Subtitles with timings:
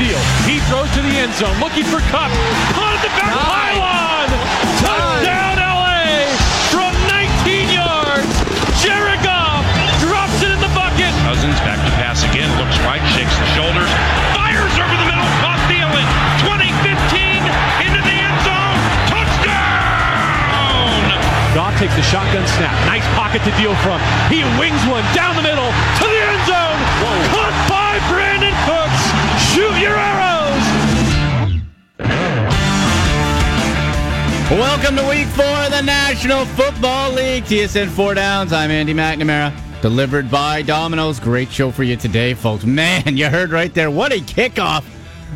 [0.00, 0.16] deal.
[0.48, 2.32] He throws to the end zone, looking for Kupp.
[2.72, 4.28] Caught at the back pylon.
[4.80, 6.24] Touchdown LA
[6.72, 6.96] from
[7.44, 8.32] 19 yards.
[8.80, 9.60] Jared Goff
[10.00, 11.12] drops it in the bucket.
[11.28, 12.48] Cousins back to pass again.
[12.56, 13.92] Looks right, shakes the shoulders,
[14.32, 15.28] fires over the middle.
[15.44, 16.08] Caught Thielen.
[16.48, 17.44] 20, 15
[17.84, 18.80] into the end zone.
[19.12, 21.04] Touchdown!
[21.52, 22.72] Goff takes the shotgun snap.
[22.88, 24.00] Nice pocket to deal from.
[24.32, 25.69] He wings one down the middle
[34.50, 37.44] Welcome to week four of the National Football League.
[37.44, 38.52] TSN Four Downs.
[38.52, 39.54] I'm Andy McNamara.
[39.80, 41.20] Delivered by Domino's.
[41.20, 42.64] Great show for you today, folks.
[42.64, 43.92] Man, you heard right there.
[43.92, 44.84] What a kickoff.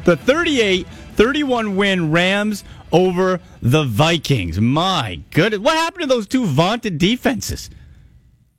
[0.05, 4.61] The 38 31 win Rams over the Vikings.
[4.61, 5.61] My goodness.
[5.61, 7.71] What happened to those two vaunted defenses?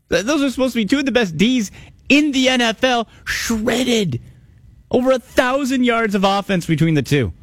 [0.08, 1.70] Those are supposed to be two of the best D's
[2.08, 3.08] in the NFL.
[3.26, 4.22] Shredded.
[4.90, 7.34] Over a thousand yards of offense between the two.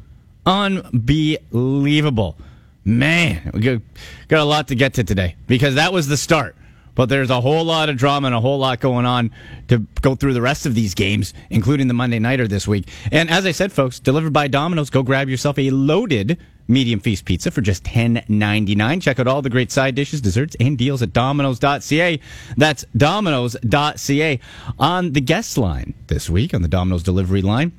[0.47, 2.37] Unbelievable.
[2.85, 3.81] Man, we got,
[4.27, 6.55] got a lot to get to today because that was the start.
[6.95, 9.31] But there's a whole lot of drama and a whole lot going on
[9.69, 12.87] to go through the rest of these games, including the Monday Nighter this week.
[13.11, 17.25] And as I said, folks, delivered by Domino's, go grab yourself a loaded medium feast
[17.25, 19.01] pizza for just $10.99.
[19.01, 22.19] Check out all the great side dishes, desserts, and deals at Domino's.ca.
[22.57, 24.39] That's Domino's.ca.
[24.79, 27.71] On the guest line this week, on the Domino's delivery line,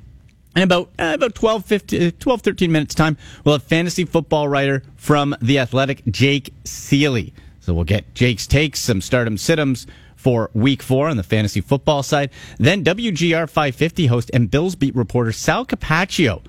[0.55, 4.47] in about uh, about 12, 15, uh, 12, 13 minutes time, we'll have fantasy football
[4.47, 7.33] writer from The Athletic, Jake Ciely.
[7.59, 12.03] So we'll get Jake's takes, some stardom situms for week four on the fantasy football
[12.03, 12.31] side.
[12.57, 16.43] Then WGR 550 host and Bills beat reporter Sal Capaccio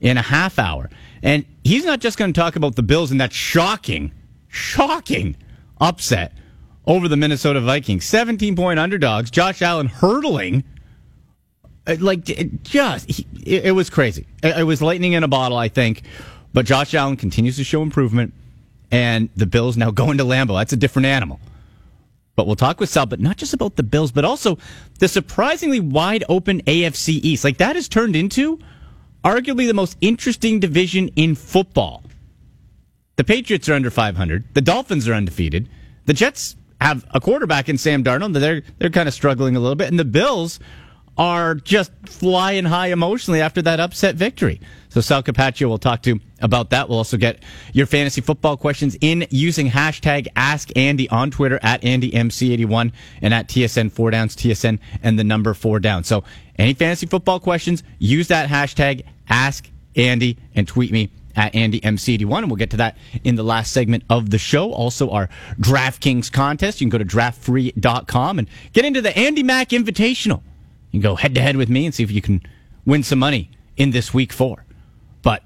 [0.00, 0.90] in a half hour.
[1.22, 4.12] And he's not just going to talk about the Bills and that shocking,
[4.48, 5.36] shocking
[5.80, 6.32] upset
[6.86, 8.04] over the Minnesota Vikings.
[8.04, 9.30] 17 point underdogs.
[9.30, 10.71] Josh Allen hurdling uh,
[11.86, 14.26] Uh, like it just he, it, was crazy.
[14.42, 16.02] It, it was lightning in a bottle, I think.
[16.52, 18.34] But Josh Allen continues to show improvement,
[18.90, 20.58] and the Bills now going to Lambeau.
[20.58, 21.40] That's a different animal.
[22.34, 24.58] But we'll talk with Sal, but not just about the Bills, but also
[25.00, 27.44] the surprisingly wide open AFC East.
[27.44, 28.58] Like that has turned into
[29.24, 32.02] arguably the most interesting division in football.
[33.16, 34.54] The Patriots are under 500.
[34.54, 35.68] The Dolphins are undefeated.
[36.06, 38.32] The Jets have a quarterback in Sam Darnold.
[38.32, 40.58] They're they're kind of struggling a little bit, and the Bills
[41.16, 44.60] are just flying high emotionally after that upset victory.
[44.88, 46.88] So Sal Capaccio will talk to about that.
[46.88, 47.42] We'll also get
[47.72, 53.48] your fantasy football questions in using hashtag Ask Andy on Twitter at AndyMC81 and at
[53.48, 56.04] TSN four downs TSN and the number four down.
[56.04, 56.24] So
[56.58, 62.48] any fantasy football questions, use that hashtag Ask Andy and tweet me at AndyMC81, and
[62.48, 64.72] we'll get to that in the last segment of the show.
[64.72, 65.28] Also, our
[65.58, 66.80] DraftKings contest.
[66.80, 70.42] You can go to draftfree.com and get into the Andy Mack Invitational.
[70.92, 72.42] You can go head to head with me and see if you can
[72.86, 74.64] win some money in this week four.
[75.22, 75.42] But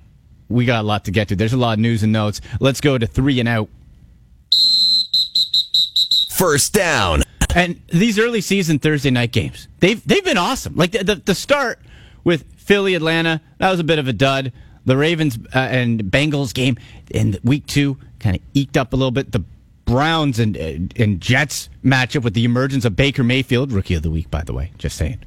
[0.48, 1.36] we got a lot to get to.
[1.36, 2.40] There's a lot of news and notes.
[2.60, 3.68] Let's go to three and out.
[6.30, 7.22] First down.
[7.54, 10.74] And these early season Thursday night games, they've they've been awesome.
[10.76, 11.78] Like the, the, the start
[12.24, 14.52] with Philly Atlanta, that was a bit of a dud.
[14.84, 16.76] The Ravens uh, and Bengals game
[17.10, 19.32] in week two kind of eked up a little bit.
[19.32, 19.42] The
[19.86, 24.30] Browns and and Jets matchup with the emergence of Baker Mayfield, rookie of the week,
[24.30, 24.72] by the way.
[24.76, 25.20] Just saying.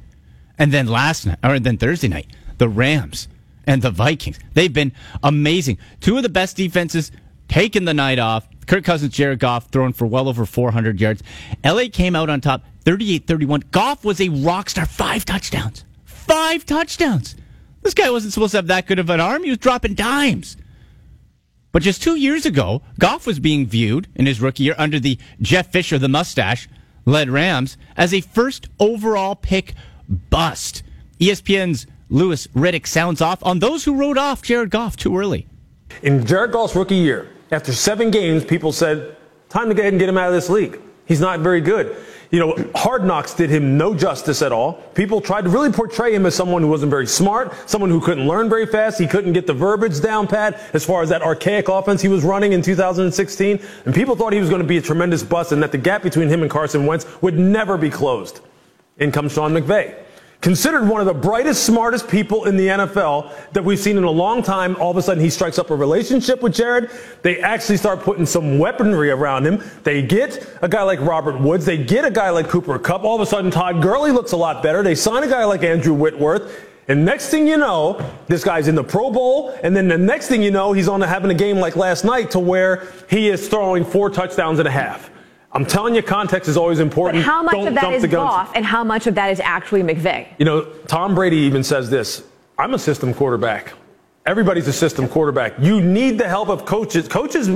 [0.60, 2.26] And then last night, or then Thursday night,
[2.58, 3.28] the Rams
[3.66, 4.38] and the Vikings.
[4.52, 5.78] They've been amazing.
[6.00, 7.10] Two of the best defenses
[7.48, 8.46] taking the night off.
[8.66, 11.22] Kirk Cousins, Jared Goff throwing for well over 400 yards.
[11.64, 13.64] LA came out on top 38 31.
[13.70, 15.86] Goff was a rock star, five touchdowns.
[16.04, 17.36] Five touchdowns.
[17.80, 19.42] This guy wasn't supposed to have that good of an arm.
[19.42, 20.58] He was dropping dimes.
[21.72, 25.18] But just two years ago, Goff was being viewed in his rookie year under the
[25.40, 26.68] Jeff Fisher, the mustache
[27.06, 29.74] led Rams, as a first overall pick
[30.10, 30.82] bust.
[31.20, 35.46] ESPN's Louis Riddick sounds off on those who wrote off Jared Goff too early.
[36.02, 39.16] In Jared Goff's rookie year, after seven games, people said,
[39.48, 40.80] time to go ahead and get him out of this league.
[41.06, 41.96] He's not very good.
[42.30, 44.74] You know, Hard Knocks did him no justice at all.
[44.94, 48.28] People tried to really portray him as someone who wasn't very smart, someone who couldn't
[48.28, 49.00] learn very fast.
[49.00, 52.22] He couldn't get the verbiage down pat as far as that archaic offense he was
[52.22, 53.60] running in 2016.
[53.84, 56.04] And people thought he was going to be a tremendous bust and that the gap
[56.04, 58.40] between him and Carson Wentz would never be closed.
[59.00, 59.96] In comes Sean McVay.
[60.40, 64.10] Considered one of the brightest, smartest people in the NFL that we've seen in a
[64.10, 64.74] long time.
[64.76, 66.90] All of a sudden, he strikes up a relationship with Jared.
[67.20, 69.62] They actually start putting some weaponry around him.
[69.82, 71.66] They get a guy like Robert Woods.
[71.66, 73.04] They get a guy like Cooper Kupp.
[73.04, 74.82] All of a sudden, Todd Gurley looks a lot better.
[74.82, 76.58] They sign a guy like Andrew Whitworth.
[76.88, 79.54] And next thing you know, this guy's in the Pro Bowl.
[79.62, 82.02] And then the next thing you know, he's on to having a game like last
[82.02, 85.09] night to where he is throwing four touchdowns and a half.
[85.52, 87.24] I'm telling you, context is always important.
[87.24, 88.06] But how much Don't of that is.
[88.06, 90.28] Goff and how much of that is actually McVay?
[90.38, 92.22] You know, Tom Brady even says this.
[92.58, 93.72] I'm a system quarterback.
[94.26, 95.54] Everybody's a system quarterback.
[95.58, 97.08] You need the help of coaches.
[97.08, 97.48] Coaches,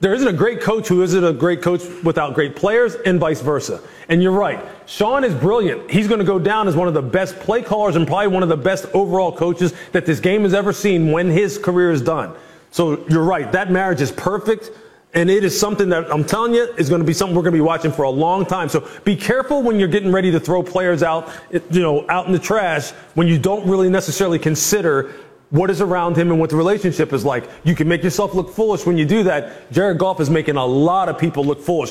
[0.00, 3.40] there isn't a great coach who isn't a great coach without great players, and vice
[3.40, 3.80] versa.
[4.08, 4.62] And you're right.
[4.84, 5.90] Sean is brilliant.
[5.90, 8.42] He's going to go down as one of the best play callers and probably one
[8.42, 12.02] of the best overall coaches that this game has ever seen when his career is
[12.02, 12.34] done.
[12.72, 13.50] So you're right.
[13.52, 14.70] That marriage is perfect.
[15.14, 17.52] And it is something that I'm telling you is going to be something we're going
[17.52, 18.70] to be watching for a long time.
[18.70, 22.32] So be careful when you're getting ready to throw players out, you know, out in
[22.32, 25.12] the trash when you don't really necessarily consider
[25.50, 27.48] what is around him and what the relationship is like.
[27.62, 29.70] You can make yourself look foolish when you do that.
[29.70, 31.90] Jared Goff is making a lot of people look foolish.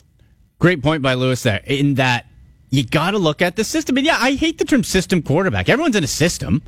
[0.58, 1.62] Great point by Louis there.
[1.66, 2.26] In that
[2.72, 3.98] you got to look at the system.
[3.98, 5.70] And yeah, I hate the term system quarterback.
[5.70, 6.64] Everyone's in a system.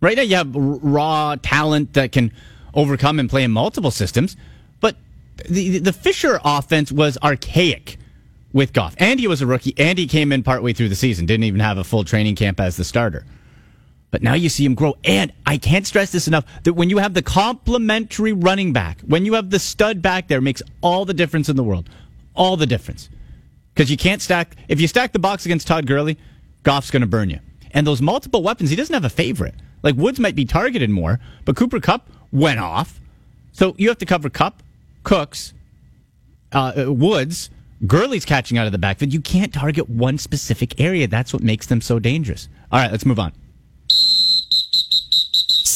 [0.00, 2.32] Right now, you have raw talent that can
[2.74, 4.36] overcome and play in multiple systems.
[5.48, 7.98] The the Fisher offense was archaic
[8.52, 8.94] with Goff.
[8.98, 9.74] Andy was a rookie.
[9.78, 12.76] Andy came in partway through the season, didn't even have a full training camp as
[12.76, 13.24] the starter.
[14.10, 14.96] But now you see him grow.
[15.04, 19.26] And I can't stress this enough that when you have the complementary running back, when
[19.26, 21.90] you have the stud back there, makes all the difference in the world.
[22.34, 23.10] All the difference.
[23.74, 26.16] Because you can't stack, if you stack the box against Todd Gurley,
[26.62, 27.40] Goff's going to burn you.
[27.72, 29.54] And those multiple weapons, he doesn't have a favorite.
[29.82, 33.00] Like Woods might be targeted more, but Cooper Kupp went off.
[33.52, 34.62] So you have to cover Kupp,
[35.06, 35.54] Cooks,
[36.52, 37.48] uh, uh, Woods,
[37.86, 39.12] Gurley's catching out of the backfield.
[39.12, 41.06] You can't target one specific area.
[41.06, 42.48] That's what makes them so dangerous.
[42.72, 43.32] All right, let's move on.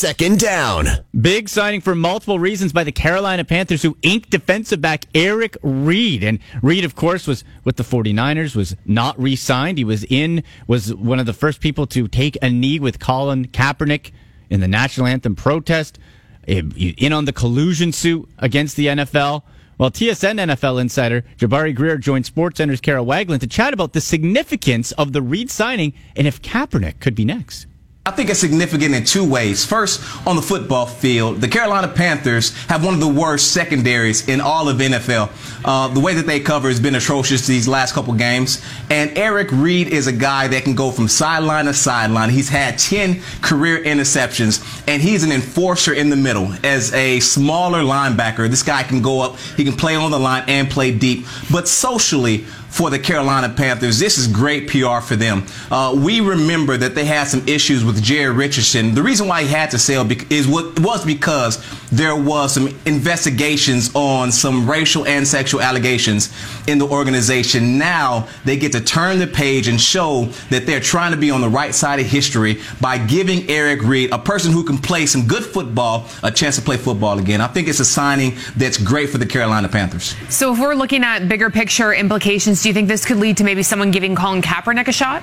[0.01, 0.87] Second down.
[1.21, 6.25] Big signing for multiple reasons by the Carolina Panthers who inked defensive back Eric Reid.
[6.25, 9.79] And Reid, of course, was with the 49ers, was not re-signed.
[9.79, 13.47] He was in, was one of the first people to take a knee with Colin
[13.47, 14.11] Kaepernick
[14.49, 16.01] in the national anthem protest,
[16.49, 19.43] Eh, in on the collusion suit against the NFL.
[19.79, 24.93] Well, TSN NFL insider Jabari Greer joined SportsCenter's Kara Wagland to chat about the significance
[24.93, 27.67] of the Reid signing and if Kaepernick could be next.
[28.11, 29.65] I think it's significant in two ways.
[29.65, 34.41] First, on the football field, the Carolina Panthers have one of the worst secondaries in
[34.41, 35.31] all of NFL.
[35.65, 38.65] Uh, the way that they cover has been atrocious these last couple games.
[38.91, 42.31] And Eric Reid is a guy that can go from sideline to sideline.
[42.31, 46.53] He's had 10 career interceptions, and he's an enforcer in the middle.
[46.65, 50.43] As a smaller linebacker, this guy can go up, he can play on the line
[50.49, 51.27] and play deep.
[51.49, 53.99] But socially, for the Carolina Panthers.
[53.99, 55.45] This is great PR for them.
[55.71, 58.95] Uh, we remember that they had some issues with Jerry Richardson.
[58.95, 61.57] The reason why he had to sell is what was because
[61.93, 66.33] there was some investigations on some racial and sexual allegations
[66.67, 67.79] in the organization.
[67.79, 71.41] Now they get to turn the page and show that they're trying to be on
[71.41, 75.27] the right side of history by giving Eric Reid, a person who can play some
[75.27, 77.41] good football, a chance to play football again.
[77.41, 80.15] I think it's a signing that's great for the Carolina Panthers.
[80.29, 83.45] So if we're looking at bigger picture implications do you think this could lead to
[83.45, 85.23] maybe someone giving Colin Kaepernick a shot?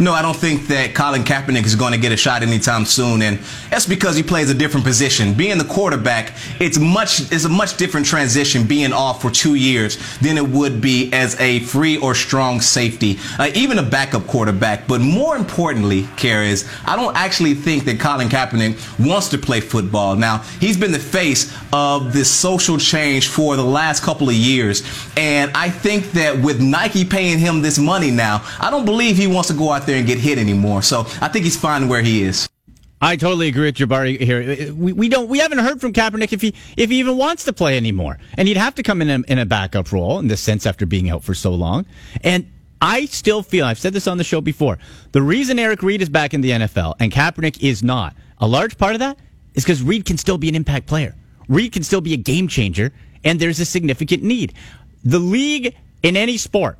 [0.00, 3.20] No, I don't think that Colin Kaepernick is going to get a shot anytime soon,
[3.20, 3.38] and
[3.68, 5.34] that's because he plays a different position.
[5.34, 9.98] Being the quarterback, it's much it's a much different transition being off for two years
[10.20, 14.88] than it would be as a free or strong safety, uh, even a backup quarterback.
[14.88, 19.60] But more importantly, Kara, is I don't actually think that Colin Kaepernick wants to play
[19.60, 20.16] football.
[20.16, 24.82] Now he's been the face of this social change for the last couple of years,
[25.18, 29.26] and I think that with Nike paying him this money now, I don't believe he
[29.26, 30.82] wants to go out there there and get hit anymore.
[30.82, 32.48] So I think he's fine where he is.
[33.02, 34.72] I totally agree with Jabari here.
[34.74, 37.52] We, we don't we haven't heard from Kaepernick if he if he even wants to
[37.52, 40.40] play anymore, and he'd have to come in a, in a backup role in this
[40.40, 41.86] sense after being out for so long.
[42.22, 42.50] And
[42.82, 44.78] I still feel I've said this on the show before.
[45.12, 48.76] The reason Eric Reid is back in the NFL and Kaepernick is not a large
[48.76, 49.18] part of that
[49.54, 51.14] is because Reid can still be an impact player.
[51.48, 52.92] Reid can still be a game changer,
[53.24, 54.54] and there's a significant need.
[55.04, 56.78] The league in any sport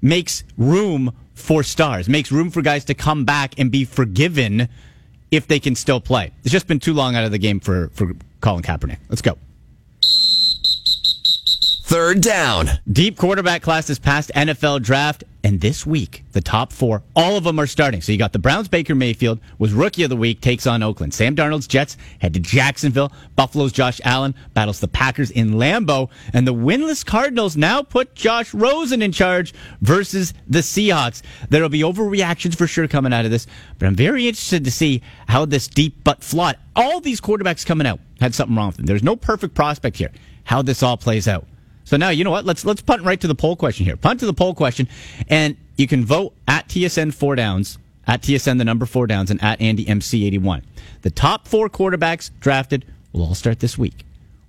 [0.00, 4.68] makes room for stars, makes room for guys to come back and be forgiven
[5.30, 6.32] if they can still play.
[6.42, 8.98] It's just been too long out of the game for, for Colin Kaepernick.
[9.08, 9.36] Let's go.
[11.92, 12.70] Third down.
[12.90, 15.24] Deep quarterback class this past NFL draft.
[15.44, 18.00] And this week, the top four, all of them are starting.
[18.00, 21.12] So you got the Browns, Baker Mayfield was rookie of the week, takes on Oakland.
[21.12, 23.12] Sam Darnold's Jets head to Jacksonville.
[23.36, 26.08] Buffalo's Josh Allen battles the Packers in Lambeau.
[26.32, 31.20] And the winless Cardinals now put Josh Rosen in charge versus the Seahawks.
[31.50, 33.46] There'll be overreactions for sure coming out of this.
[33.78, 37.86] But I'm very interested to see how this deep but flawed, all these quarterbacks coming
[37.86, 38.86] out had something wrong with them.
[38.86, 40.10] There's no perfect prospect here.
[40.44, 41.46] How this all plays out.
[41.84, 42.44] So now you know what?
[42.44, 43.96] Let's let's punt right to the poll question here.
[43.96, 44.88] Punt to the poll question,
[45.28, 49.42] and you can vote at TSN four downs, at TSN the number four downs, and
[49.42, 50.62] at Andy MC eighty one.
[51.02, 54.04] The top four quarterbacks drafted will all start this week.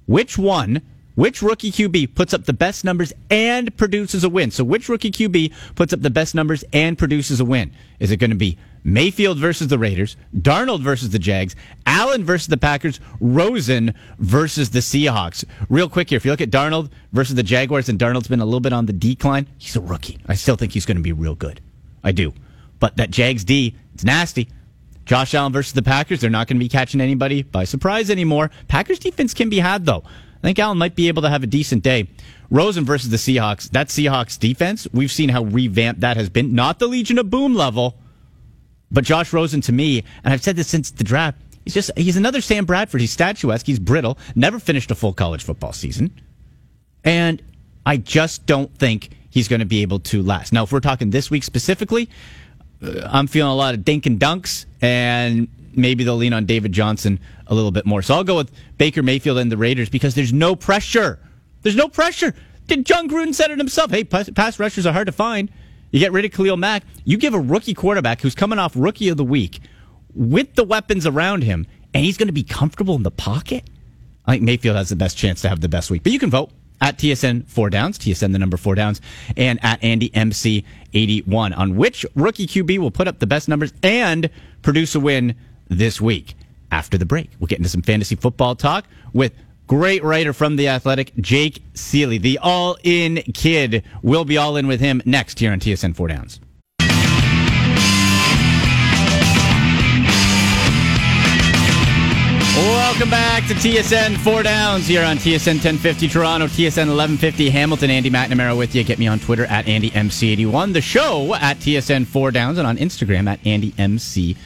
[0.06, 0.82] Which one
[1.16, 4.50] Which rookie QB puts up the best numbers and produces a win?
[4.52, 7.72] So, which rookie QB puts up the best numbers and produces a win?
[8.00, 11.56] Is it going to be Mayfield versus the Raiders, Darnold versus the Jags,
[11.86, 15.46] Allen versus the Packers, Rosen versus the Seahawks?
[15.70, 18.46] Real quick here, if you look at Darnold versus the Jaguars, and Darnold's been a
[18.46, 20.18] little bit on the decline, he's a rookie.
[20.28, 21.62] I still think he's going to be real good.
[22.04, 22.34] I do.
[22.80, 24.50] But that Jags D, it's nasty.
[25.06, 28.52] Josh Allen versus the Packers, they're not going to be catching anybody by surprise anymore.
[28.68, 30.04] Packers defense can be had, though.
[30.44, 32.10] I think Allen might be able to have a decent day.
[32.50, 33.70] Rosen versus the Seahawks.
[33.72, 36.54] That Seahawks defense, we've seen how revamped that has been.
[36.54, 37.96] Not the Legion of Boom level,
[38.92, 42.18] but Josh Rosen to me, and I've said this since the draft, he's just he's
[42.18, 43.02] another Sam Bradford.
[43.02, 43.66] He's statuesque.
[43.66, 44.18] He's brittle.
[44.36, 46.12] Never finished a full college football season,
[47.04, 47.42] and
[47.86, 50.54] I just don't think he's going to be able to last.
[50.54, 52.10] Now, if we're talking this week specifically,
[52.84, 56.72] uh, I'm feeling a lot of dink and dunks, and maybe they'll lean on David
[56.72, 58.02] Johnson a little bit more.
[58.02, 61.20] So I'll go with Baker Mayfield and the Raiders because there's no pressure.
[61.62, 62.34] There's no pressure.
[62.68, 63.92] Did Jon Gruden said it himself?
[63.92, 65.52] Hey, pass, rushers are hard to find.
[65.92, 66.84] You get rid of Khalil Mack.
[67.04, 69.60] You give a rookie quarterback who's coming off rookie of the week
[70.16, 73.70] with the weapons around him, and he's going to be comfortable in the pocket.
[74.26, 76.04] I think Mayfield has the best chance to have the best week.
[76.04, 76.52] But you can vote
[76.82, 79.02] at TSN four downs, TSN the number four downs,
[79.38, 83.48] and at Andy MC eighty one on which rookie QB will put up the best
[83.48, 84.30] numbers and
[84.62, 85.36] produce a win
[85.70, 86.36] this week.
[86.72, 89.34] After the break, we'll get into some fantasy football talk with
[89.68, 93.84] great writer from The Athletic, Jake Ciely, the all in kid.
[94.02, 96.40] We'll be all in with him next here on TSN Four Downs.
[102.56, 107.90] Welcome back to TSN Four Downs here on TSN 1050 Toronto, TSN 1150 Hamilton.
[107.90, 108.84] Andy McNamara with you.
[108.84, 110.74] Get me on Twitter at AndyMC81.
[110.74, 114.38] The show at TSN Four Downs and on Instagram at AndyMC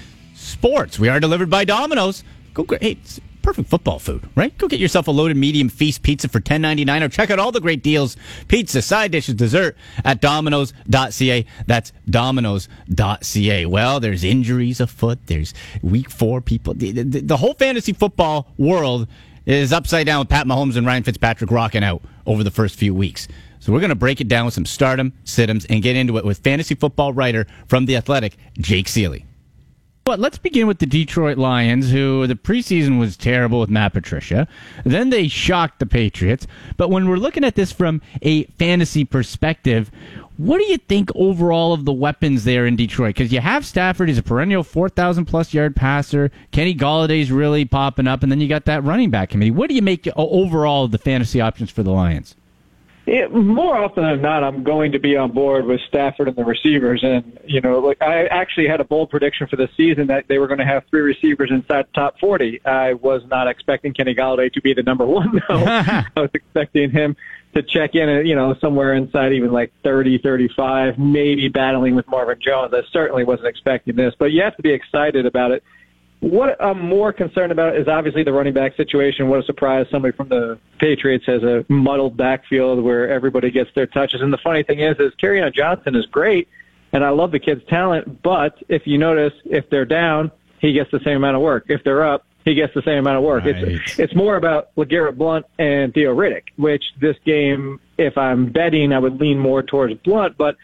[0.48, 0.98] Sports.
[0.98, 2.24] We are delivered by Domino's.
[2.54, 2.82] Go great.
[2.82, 2.98] Hey,
[3.42, 4.58] perfect football food, right?
[4.58, 7.40] Go get yourself a loaded medium feast pizza for ten ninety nine, or check out
[7.40, 11.46] all the great deals, pizza, side dishes, dessert at Domino's.ca.
[11.66, 13.66] That's Domino's.ca.
[13.66, 15.20] Well, there's injuries afoot.
[15.28, 16.74] There's week four people.
[16.74, 19.08] The, the, the whole fantasy football world
[19.46, 22.94] is upside down with Pat Mahomes and Ryan Fitzpatrick rocking out over the first few
[22.94, 23.28] weeks.
[23.60, 26.26] So we're going to break it down with some stardom, situms, and get into it
[26.26, 29.24] with fantasy football writer from The Athletic, Jake Ciely.
[30.08, 34.48] But let's begin with the Detroit Lions, who the preseason was terrible with Matt Patricia.
[34.86, 36.48] Then they shocked the Patriots.
[36.78, 39.92] But when we're looking at this from a fantasy perspective,
[40.38, 43.16] what do you think overall of the weapons there in Detroit?
[43.16, 46.32] Because you have Stafford, he's a perennial 4,000 plus yard passer.
[46.54, 48.24] Kenny Golladay's really popping up.
[48.24, 49.52] And then you got that running back committee.
[49.52, 52.34] What do you make overall of the fantasy options for the Lions?
[53.08, 56.44] Yeah, more often than not, I'm going to be on board with Stafford and the
[56.44, 57.06] receivers.
[57.06, 60.40] And, you know, like I actually had a bold prediction for the season that they
[60.40, 62.66] were going to have three receivers inside the top 40.
[62.66, 65.64] I was not expecting Kenny Golladay to be the number one, though.
[65.68, 67.16] I was expecting him
[67.56, 72.10] to check in, at, you know, somewhere inside even like 30, 35, maybe battling with
[72.10, 72.74] Marvin Jones.
[72.74, 75.64] I certainly wasn't expecting this, but you have to be excited about it
[76.20, 79.30] what I'm more concerned about is obviously the running back situation.
[79.30, 83.86] What a surprise somebody from the Patriots has a muddled backfield where everybody gets their
[83.86, 84.22] touches.
[84.22, 86.48] And the funny thing is, is Kerryon Johnson is great,
[86.92, 88.24] and I love the kid's talent.
[88.24, 91.66] But if you notice, if they're down, he gets the same amount of work.
[91.70, 93.44] If they're up, he gets the same amount of work.
[93.44, 93.56] Right.
[93.56, 98.92] It's it's more about LeGarrette Blount and Theo Riddick, which this game, if I'm betting,
[98.92, 100.56] I would lean more towards Blount, but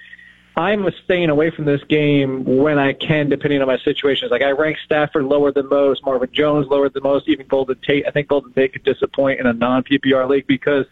[0.56, 4.30] I'm staying away from this game when I can, depending on my situations.
[4.30, 8.06] Like I rank Stafford lower than most, Marvin Jones lower than most, even Golden Tate.
[8.08, 10.86] I think Golden Tate could disappoint in a non PPR league because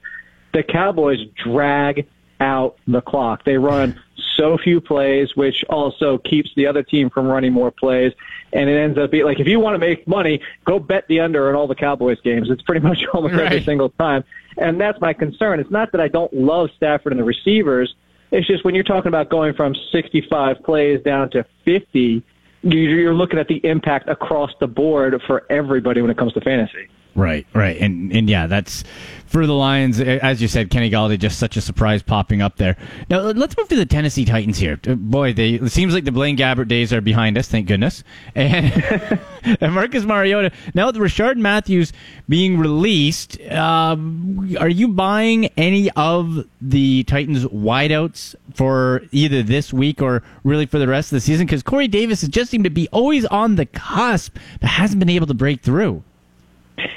[0.53, 2.07] the Cowboys drag
[2.39, 3.43] out the clock.
[3.45, 3.99] They run
[4.35, 8.13] so few plays, which also keeps the other team from running more plays.
[8.53, 11.19] And it ends up being like if you want to make money, go bet the
[11.19, 12.49] under in all the Cowboys games.
[12.49, 13.45] It's pretty much almost right.
[13.45, 14.23] every single time.
[14.57, 15.59] And that's my concern.
[15.59, 17.93] It's not that I don't love Stafford and the receivers
[18.31, 22.23] it's just when you're talking about going from 65 plays down to 50,
[22.63, 26.87] you're looking at the impact across the board for everybody when it comes to fantasy.
[27.13, 28.85] Right, right, and and yeah, that's
[29.31, 29.99] for the Lions.
[29.99, 32.77] As you said, Kenny Golladay just such a surprise popping up there.
[33.09, 34.79] Now let's move to the Tennessee Titans here.
[34.87, 37.47] Uh, boy, they it seems like the Blaine Gabbert days are behind us.
[37.47, 38.03] Thank goodness.
[38.33, 39.19] And,
[39.61, 40.51] and Marcus Mariota.
[40.73, 41.91] Now with Rishard Matthews
[42.29, 50.01] being released, um, are you buying any of the Titans wideouts for either this week
[50.01, 51.45] or really for the rest of the season?
[51.45, 55.09] Because Corey Davis has just seemed to be always on the cusp, but hasn't been
[55.09, 56.03] able to break through.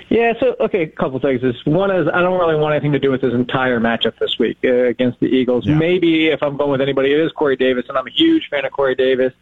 [0.08, 1.42] Yeah, so okay, a couple things.
[1.42, 4.38] Is one is I don't really want anything to do with this entire matchup this
[4.38, 5.66] week uh, against the Eagles.
[5.66, 5.76] Yeah.
[5.76, 8.64] Maybe if I'm going with anybody, it is Corey Davis, and I'm a huge fan
[8.64, 9.32] of Corey Davis.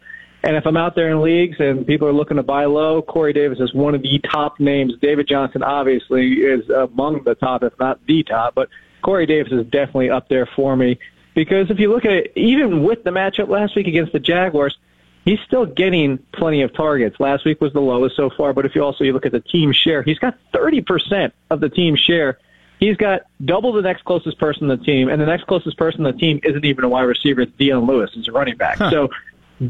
[0.45, 3.31] And if I'm out there in leagues and people are looking to buy low, Corey
[3.31, 4.93] Davis is one of the top names.
[5.01, 8.67] David Johnson obviously is among the top, if not the top, but
[9.01, 10.99] Corey Davis is definitely up there for me
[11.33, 14.77] because if you look at it, even with the matchup last week against the Jaguars,
[15.25, 17.19] he's still getting plenty of targets.
[17.19, 19.39] Last week was the lowest so far, but if you also you look at the
[19.39, 22.39] team share, he's got 30% of the team share.
[22.79, 26.05] He's got double the next closest person on the team, and the next closest person
[26.05, 27.41] on the team isn't even a wide receiver.
[27.41, 28.11] It's Dion Lewis.
[28.15, 28.77] It's a running back.
[28.77, 28.89] Huh.
[28.91, 29.09] So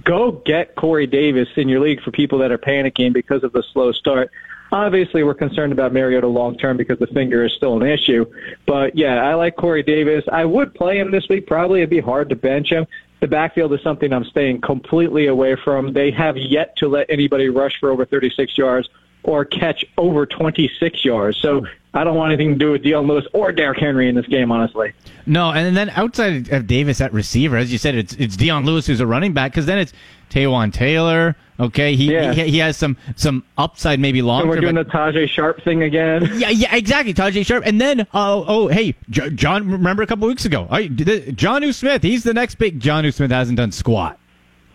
[0.03, 3.63] go get Corey Davis in your league for people that are panicking because of the
[3.71, 4.31] slow start.
[4.71, 8.25] Obviously, we're concerned about Mariota long term because the finger is still an issue.
[8.65, 10.23] But yeah, I like Corey Davis.
[10.31, 11.45] I would play him this week.
[11.45, 12.87] Probably it'd be hard to bench him.
[13.23, 15.93] The backfield is something I'm staying completely away from.
[15.93, 18.89] They have yet to let anybody rush for over 36 yards
[19.23, 21.37] or catch over 26 yards.
[21.37, 24.25] So I don't want anything to do with Dion Lewis or Derrick Henry in this
[24.25, 24.91] game, honestly.
[25.25, 28.85] No, and then outside of Davis at receiver, as you said, it's it's Dion Lewis
[28.87, 29.93] who's a running back because then it's
[30.29, 31.37] Taywan Taylor.
[31.59, 32.33] Okay, he, Yeah.
[32.33, 35.63] he he has some some upside maybe long And we're doing but- the Tajaé Sharpe
[35.63, 36.27] thing again.
[36.35, 37.13] yeah, yeah, exactly.
[37.13, 39.69] Tajaé Sharpe, and then oh, oh, hey, J- John.
[39.69, 42.01] Remember a couple weeks ago, I, Jonnu Smith.
[42.01, 42.79] He's the next big.
[42.79, 44.17] Jonnu Smith hasn't done squat.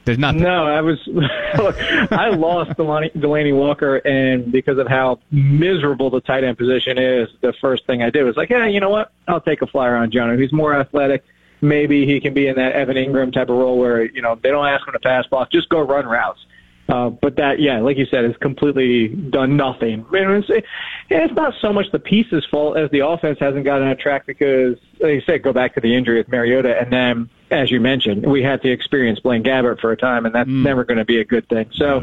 [0.05, 0.41] There's nothing.
[0.43, 0.99] No, I was.
[2.11, 7.29] I lost Delanie, Delanie Walker, and because of how miserable the tight end position is,
[7.43, 9.11] the first thing I did was like, yeah, you know what?
[9.27, 10.39] I'll take a flyer on John.
[10.39, 11.25] He's more athletic.
[11.61, 14.51] Maybe he can be in that Evan Engram type of role where you know they
[14.51, 16.41] don't ask him to pass block, just go run routes.
[16.89, 20.07] Uh, but that, yeah, like you said, has completely done nothing.
[20.11, 20.49] It's,
[21.11, 24.79] it's not so much the pieces' fault as the offense hasn't gotten on track because,
[25.01, 28.27] like you said, go back to the injury with Mariota, and then, as you mentioned,
[28.27, 31.21] we had to experience Blaine Gabbert for a time, and that's never going to be
[31.21, 31.69] a good thing.
[31.75, 32.01] So,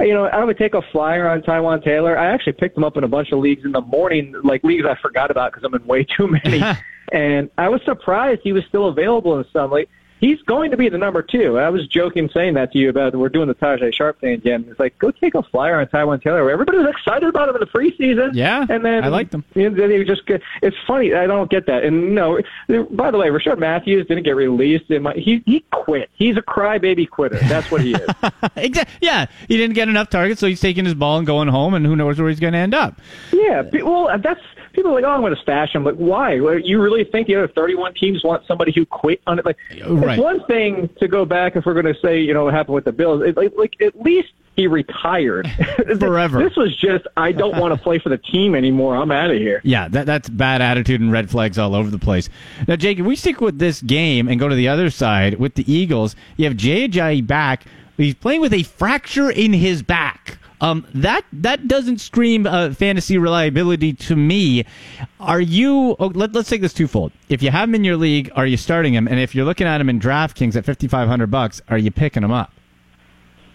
[0.00, 2.18] you know, I would take a flyer on Taywan Taylor.
[2.18, 4.84] I actually picked him up in a bunch of leagues in the morning, like leagues
[4.86, 6.62] I forgot about because I'm in way too many.
[7.12, 9.70] and I was surprised he was still available in some.
[9.70, 9.88] Like
[10.20, 11.58] he's going to be the number two.
[11.58, 14.66] I was joking saying that to you about we're doing the Tajaé Sharpe thing again.
[14.68, 16.50] It's like go take a flyer on Taywan Taylor.
[16.50, 18.30] Everybody was excited about him in the preseason.
[18.34, 19.44] Yeah, and then I liked him.
[19.54, 20.22] You know, then he just
[20.62, 21.14] it's funny.
[21.14, 21.84] I don't get that.
[21.84, 22.40] And no,
[22.90, 24.90] by the way, Rishard Matthews didn't get released.
[24.90, 26.10] In my, he he quit.
[26.14, 27.38] He's a crybaby quitter.
[27.48, 28.08] That's what he is.
[28.56, 28.96] Exactly.
[29.00, 31.84] Yeah, he didn't get enough targets, so he's taking his ball and going home, and
[31.84, 32.98] who knows where he's going to end up.
[33.32, 34.40] Yeah, well, that's
[34.76, 35.82] people are like, oh, I'm going to stash him.
[35.82, 36.34] Like, why?
[36.34, 39.44] You really think the other 31 teams want somebody who quit on it?
[39.44, 39.56] Like,
[39.88, 40.16] Right.
[40.16, 42.76] it's one thing to go back if we're going to say, you know, what happened
[42.76, 43.22] with the Bills.
[43.22, 45.46] It, like, like, at least he retired
[45.98, 46.38] Forever.
[46.42, 48.96] This was just, I don't want to play for the team anymore.
[48.96, 49.60] I'm out of here.
[49.64, 52.28] Yeah, that, that's bad attitude and red flags all over the place.
[52.68, 55.54] Now, Jake, if we stick with this game and go to the other side with
[55.56, 57.64] the Eagles, you have Jay Ajayi back.
[57.98, 60.38] He's playing with a fracture in his back.
[60.60, 64.64] Um, that that doesn't scream uh, fantasy reliability to me.
[65.20, 65.96] Are you?
[65.98, 67.12] Oh, let, let's take this twofold.
[67.28, 69.06] If you have him in your league, are you starting him?
[69.06, 72.30] And if you're looking at him in DraftKings at 5,500 bucks, are you picking him
[72.32, 72.52] up?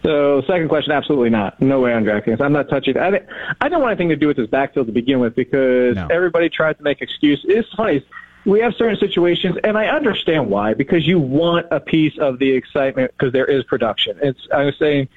[0.03, 1.61] So, second question, absolutely not.
[1.61, 2.41] No way on DraftKings.
[2.41, 2.97] I'm not touching.
[2.97, 3.29] I didn't,
[3.61, 6.07] I didn't want anything to do with this backfield to begin with because No.
[6.09, 7.45] everybody tried to make excuses.
[7.47, 8.03] It's funny.
[8.45, 12.49] We have certain situations, and I understand why because you want a piece of the
[12.51, 14.17] excitement because there is production.
[14.23, 15.07] It's I was saying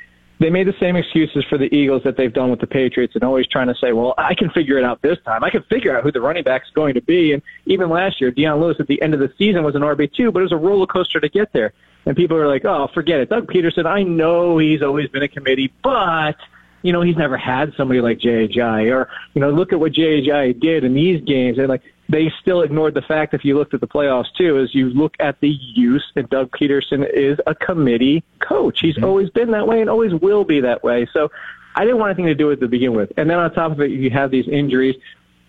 [0.45, 3.25] they made the same excuses for the Eagles that they've done with the Patriots and
[3.25, 5.43] always trying to say, well, I can figure it out this time.
[5.43, 7.33] I can figure out who the running back is going to be.
[7.33, 10.35] And even last year, Dion Lewis at the end of the season was an RB2,
[10.35, 11.73] but it was a roller coaster to get there.
[12.05, 13.31] And people are like, oh, forget it.
[13.31, 16.37] Doug Pederson, I know he's always been a committee, but
[16.83, 18.61] you know, he's never had somebody like J.J.
[18.91, 20.53] or, you know, look at what J.J.
[20.53, 21.57] did in these games.
[21.57, 24.75] And like, they still ignored the fact, if you looked at the playoffs too, is
[24.75, 28.81] you look at the use, and Doug Pederson is a committee coach.
[28.81, 29.05] He's mm-hmm.
[29.05, 31.09] always been that way and always will be that way.
[31.13, 31.31] So
[31.75, 33.13] I didn't want anything to do with it to begin with.
[33.17, 34.97] And then on top of it, you have these injuries.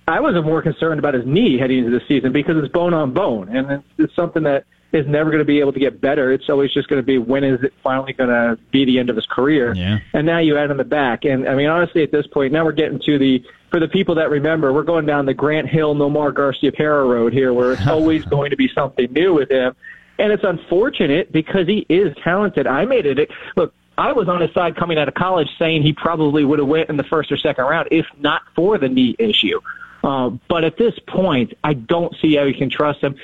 [0.08, 3.14] I was more concerned about his knee heading into the season because it's bone on
[3.14, 4.66] bone, and it's, it's something that
[4.96, 6.32] is never going to be able to get better.
[6.32, 9.10] It's always just going to be when is it finally going to be the end
[9.10, 9.74] of his career?
[9.74, 10.00] Yeah.
[10.14, 12.64] And now you add in the back, and I mean honestly, at this point, now
[12.64, 15.96] we're getting to the for the people that remember, we're going down the Grant Hill,
[15.96, 19.76] Nomar Garciaparra road here, where it's always going to be something new with him,
[20.18, 22.68] and it's unfortunate because he is talented.
[22.68, 23.30] I made it.
[23.58, 26.68] Look, I was on his side coming out of college, saying he probably would have
[26.68, 29.60] went in the first or second round if not for the knee issue.
[30.06, 33.16] Uh, but at this point, I don't see how you can trust him.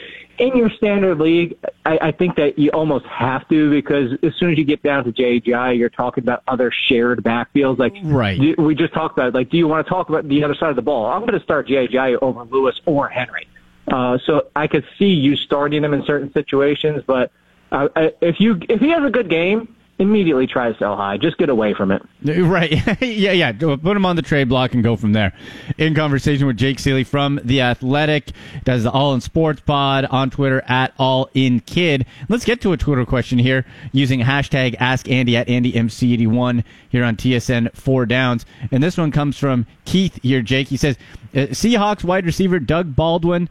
[0.41, 4.51] In your standard league, I, I think that you almost have to because as soon
[4.51, 7.77] as you get down to JGI, you're talking about other shared backfields.
[7.77, 8.57] Like Right.
[8.57, 10.75] we just talked about, like, do you want to talk about the other side of
[10.75, 11.05] the ball?
[11.05, 13.47] I'm going to start JGI over Lewis or Henry.
[13.87, 17.31] Uh, so I could see you starting him in certain situations, but
[17.71, 21.17] uh, if you if he has a good game immediately try to sell high.
[21.17, 22.01] Just get away from it.
[22.51, 22.71] Right.
[23.01, 23.51] yeah, yeah.
[23.51, 25.33] Put him on the trade block and go from there.
[25.77, 28.31] In conversation with Jake Ciely from The Athletic,
[28.63, 32.05] does the All in Sports Pod on Twitter at All In Kid.
[32.29, 37.15] Let's get to a Twitter question here using hashtag Ask Andy at AndyMC81 here on
[37.15, 38.45] TSN Four Downs.
[38.71, 40.67] And this one comes from Keith here, Jake.
[40.67, 40.97] He says,
[41.33, 43.49] uh, Seahawks wide receiver Doug Baldwin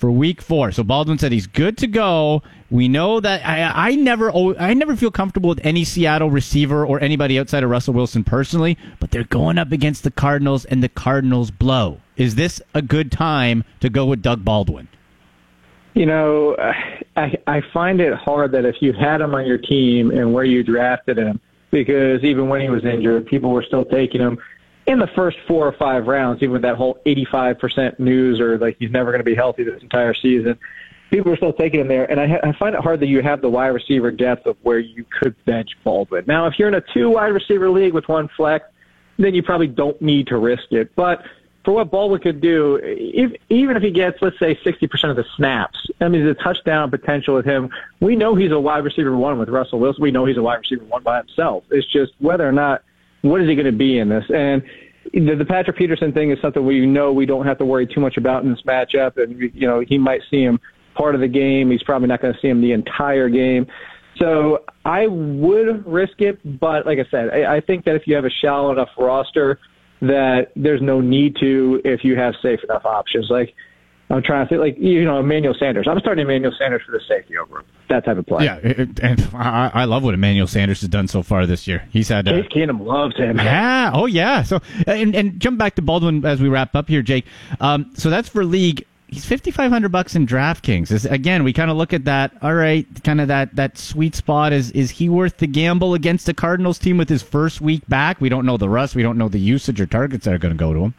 [0.00, 0.72] for week four.
[0.72, 2.42] So Baldwin said he's good to go.
[2.70, 7.00] We know that I, I never I never feel comfortable with any Seattle receiver or
[7.00, 10.88] anybody outside of Russell Wilson personally, but they're going up against the Cardinals and the
[10.88, 12.00] Cardinals blow.
[12.16, 14.88] Is this a good time to go with Doug Baldwin?
[15.94, 16.56] You know,
[17.16, 20.44] I I find it hard that if you had him on your team and where
[20.44, 24.38] you drafted him, because even when he was injured, people were still taking him
[24.86, 28.76] in the first four or five rounds, even with that whole 85% news or like
[28.78, 30.58] he's never going to be healthy this entire season,
[31.10, 32.10] people are still taking him there.
[32.10, 34.78] And I, I find it hard that you have the wide receiver depth of where
[34.78, 36.24] you could bench Baldwin.
[36.26, 38.66] Now, if you're in a two wide receiver league with one flex,
[39.18, 40.94] then you probably don't need to risk it.
[40.96, 41.22] But
[41.64, 45.26] for what Baldwin could do, if, even if he gets, let's say, 60% of the
[45.36, 47.68] snaps, I mean, a touchdown potential with him.
[48.00, 50.02] We know he's a wide receiver one with Russell Wilson.
[50.02, 51.64] We know he's a wide receiver one by himself.
[51.70, 52.82] It's just whether or not
[53.22, 54.24] what is he going to be in this?
[54.34, 54.62] And
[55.12, 58.00] the, the Patrick Peterson thing is something we know we don't have to worry too
[58.00, 59.16] much about in this matchup.
[59.16, 60.60] And, you know, he might see him
[60.94, 61.70] part of the game.
[61.70, 63.66] He's probably not going to see him the entire game.
[64.18, 68.14] So I would risk it, but like I said, I, I think that if you
[68.14, 69.58] have a shallow enough roster,
[70.00, 73.28] that there's no need to if you have safe enough options.
[73.30, 73.54] Like
[74.10, 75.86] I'm trying to think, like you know, Emmanuel Sanders.
[75.88, 77.64] I'm starting Emmanuel Sanders for the safety over him.
[77.88, 78.44] That type of play.
[78.44, 81.86] Yeah, and I, I love what Emmanuel Sanders has done so far this year.
[81.90, 83.36] He's had uh, Case Keenum loves him.
[83.36, 84.42] Yeah, oh yeah.
[84.42, 87.24] So and, and jump back to Baldwin as we wrap up here, Jake.
[87.60, 88.84] Um, so that's for league.
[89.06, 90.90] He's fifty five hundred bucks in DraftKings.
[90.92, 92.32] Is, again, we kind of look at that.
[92.42, 94.52] All right, kind of that that sweet spot.
[94.52, 98.20] Is is he worth the gamble against the Cardinals team with his first week back?
[98.20, 98.94] We don't know the rust.
[98.94, 100.94] We don't know the usage or targets that are going to go to him.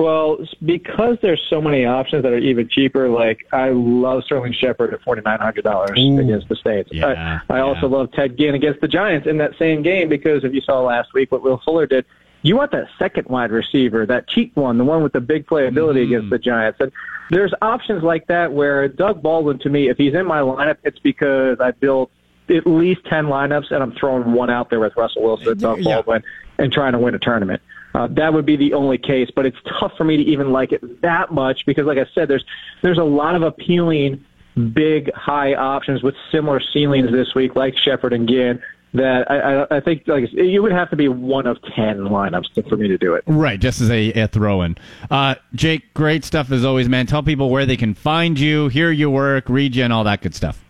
[0.00, 4.94] Well, because there's so many options that are even cheaper, like I love Sterling Shepard
[4.94, 6.90] at forty nine hundred dollars against the Saints.
[6.90, 7.62] Yeah, I, I yeah.
[7.64, 10.80] also love Ted Ginn against the Giants in that same game because if you saw
[10.80, 12.06] last week what Will Fuller did,
[12.40, 16.02] you want that second wide receiver, that cheap one, the one with the big playability
[16.04, 16.14] Mm-hmm.
[16.14, 16.80] against the Giants.
[16.80, 16.90] And
[17.28, 20.98] there's options like that where Doug Baldwin, to me, if he's in my lineup, it's
[20.98, 22.10] because I built
[22.48, 25.96] at least 10 lineups and I'm throwing one out there with Russell Wilson Doug Yeah.
[25.96, 26.22] Baldwin
[26.58, 27.60] and trying to win a tournament.
[27.94, 30.72] Uh, that would be the only case, but it's tough for me to even like
[30.72, 32.44] it that much because, like I said, there's
[32.82, 34.24] there's a lot of appealing
[34.72, 38.62] big high options with similar ceilings this week, like Shepard and Ginn.
[38.92, 42.52] That I, I, I think like you would have to be one of ten lineups
[42.54, 43.22] to, for me to do it.
[43.26, 44.76] Right, just as a, a throw in.
[45.10, 47.06] Uh, Jake, great stuff as always, man.
[47.06, 50.22] Tell people where they can find you, hear your work, read you, and all that
[50.22, 50.64] good stuff.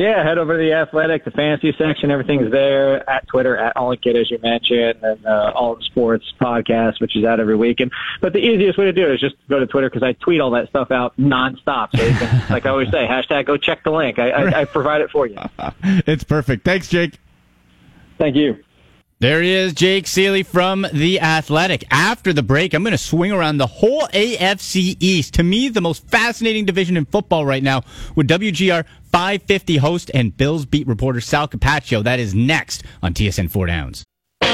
[0.00, 2.10] Yeah, head over to the Athletic, the fantasy section.
[2.10, 6.24] Everything's there at Twitter at All Kid, as you mentioned, and uh, All In Sports
[6.40, 7.80] podcast, which is out every week.
[7.80, 10.14] And but the easiest way to do it is just go to Twitter because I
[10.14, 11.90] tweet all that stuff out nonstop.
[11.94, 14.18] So can, like I always say, hashtag go check the link.
[14.18, 15.36] I, I, I provide it for you.
[15.82, 16.64] it's perfect.
[16.64, 17.18] Thanks, Jake.
[18.16, 18.56] Thank you.
[19.20, 21.84] There he is, Jake Ciely from The Athletic.
[21.90, 25.34] After the break, I'm going to swing around the whole AFC East.
[25.34, 27.82] To me, the most fascinating division in football right now
[28.16, 32.02] with WGR 550 host and Bills beat reporter Sal Capaccio.
[32.02, 34.04] That is next on TSN 4 Downs.
[34.40, 34.48] From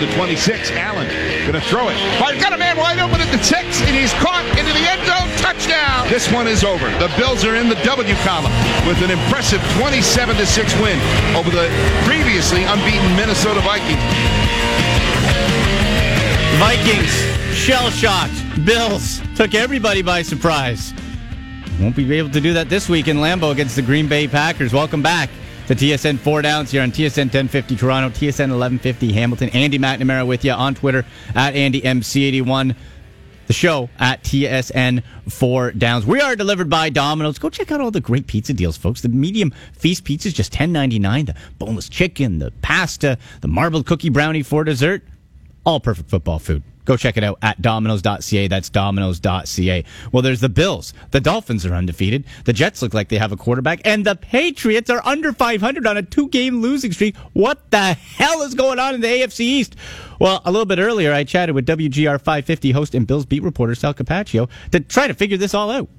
[0.00, 1.06] the 26, Allen
[1.48, 1.96] going to throw it.
[2.20, 5.00] But got a man wide open at the six, and he's caught into the end
[5.08, 5.24] zone.
[5.40, 6.06] Touchdown.
[6.08, 6.84] This one is over.
[7.00, 8.52] The Bills are in the W column
[8.86, 11.00] with an impressive 27 to 6 win
[11.34, 11.72] over the
[12.04, 13.96] previously unbeaten Minnesota Vikings.
[16.60, 18.36] Vikings, shell shocked.
[18.66, 20.92] Bills took everybody by surprise.
[21.80, 24.74] Won't be able to do that this week in Lambeau against the Green Bay Packers.
[24.74, 25.30] Welcome back
[25.68, 29.50] to TSN 4 Downs here on TSN 1050 Toronto, TSN 1150 Hamilton.
[29.50, 31.04] Andy McNamara with you on Twitter
[31.34, 32.74] at AndyMC81.
[33.48, 36.06] The show at TSN 4 Downs.
[36.06, 37.38] We are delivered by Domino's.
[37.38, 39.02] Go check out all the great pizza deals, folks.
[39.02, 41.26] The medium feast pizza is just $10.99.
[41.26, 45.02] The boneless chicken, the pasta, the marbled cookie brownie for dessert
[45.66, 46.62] all perfect football food.
[46.88, 48.48] Go check it out at dominoes.ca.
[48.48, 49.84] That's dominoes.ca.
[50.10, 50.94] Well, there's the Bills.
[51.10, 52.24] The Dolphins are undefeated.
[52.46, 53.82] The Jets look like they have a quarterback.
[53.84, 57.14] And the Patriots are under 500 on a two game losing streak.
[57.34, 59.76] What the hell is going on in the AFC East?
[60.18, 63.74] Well, a little bit earlier, I chatted with WGR 550 host and Bills beat reporter
[63.74, 65.90] Sal Capaccio to try to figure this all out.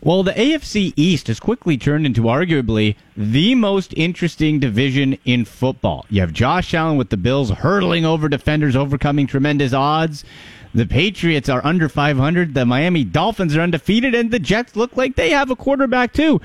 [0.00, 6.06] Well, the AFC East has quickly turned into arguably the most interesting division in football.
[6.08, 10.24] You have Josh Allen with the Bills hurtling over defenders, overcoming tremendous odds.
[10.72, 12.54] The Patriots are under 500.
[12.54, 16.38] The Miami Dolphins are undefeated, and the Jets look like they have a quarterback too.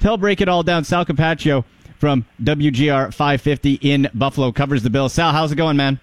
[0.00, 1.64] to help break it all down, Sal Capaccio
[1.98, 5.12] from WGR 550 in Buffalo covers the Bills.
[5.12, 6.00] Sal, how's it going, man?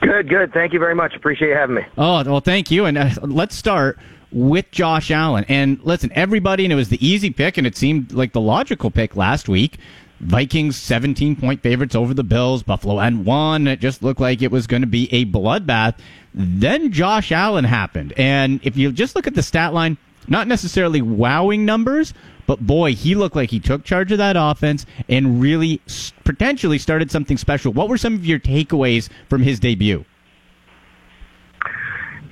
[0.00, 0.52] Good, good.
[0.52, 1.14] Thank you very much.
[1.14, 1.82] Appreciate you having me.
[1.98, 2.86] Oh, well, thank you.
[2.86, 3.98] And uh, let's start
[4.32, 5.44] with Josh Allen.
[5.48, 8.90] And listen, everybody, and it was the easy pick, and it seemed like the logical
[8.90, 9.78] pick last week.
[10.20, 12.62] Vikings 17 point favorites over the Bills.
[12.62, 13.66] Buffalo and one.
[13.66, 15.96] It just looked like it was going to be a bloodbath.
[16.32, 18.12] Then Josh Allen happened.
[18.16, 22.14] And if you just look at the stat line, not necessarily wowing numbers,
[22.46, 25.80] but boy, he looked like he took charge of that offense and really
[26.24, 27.72] potentially started something special.
[27.72, 30.04] What were some of your takeaways from his debut?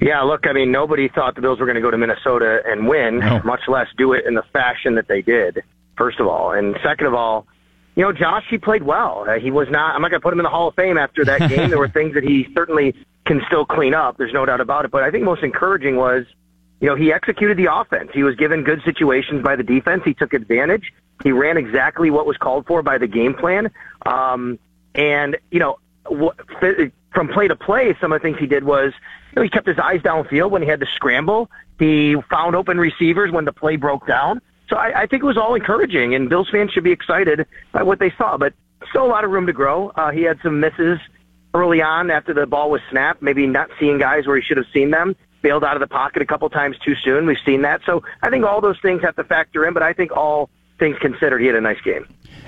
[0.01, 2.89] Yeah, look, I mean, nobody thought the Bills were going to go to Minnesota and
[2.89, 3.43] win, no.
[3.45, 5.63] much less do it in the fashion that they did,
[5.97, 6.53] first of all.
[6.53, 7.47] And second of all,
[7.97, 9.27] you know, Josh, he played well.
[9.29, 10.97] Uh, he was not, I'm not going to put him in the Hall of Fame
[10.97, 11.69] after that game.
[11.69, 12.95] there were things that he certainly
[13.27, 14.17] can still clean up.
[14.17, 14.91] There's no doubt about it.
[14.91, 16.25] But I think most encouraging was,
[16.81, 18.11] you know, he executed the offense.
[18.15, 20.03] He was given good situations by the defense.
[20.07, 20.95] He took advantage.
[21.23, 23.71] He ran exactly what was called for by the game plan.
[24.07, 24.59] Um,
[24.95, 25.79] and, you know,
[27.13, 28.95] from play to play, some of the things he did was,
[29.37, 31.51] know, he kept his eyes downfield when he had to scramble.
[31.79, 34.41] He found open receivers when the play broke down.
[34.69, 37.83] So I, I think it was all encouraging, and Bills fans should be excited by
[37.83, 38.37] what they saw.
[38.37, 38.55] But
[38.89, 39.91] still a lot of room to grow.
[39.91, 40.99] Uh, he had some misses
[41.55, 44.67] early on after the ball was snapped, maybe not seeing guys where he should have
[44.73, 45.17] seen them.
[45.43, 47.27] Bailed out of the pocket a couple times too soon.
[47.27, 47.81] We've seen that.
[47.87, 50.99] So I think all those things have to factor in, but I think all things
[50.99, 52.07] considered, he had a nice game.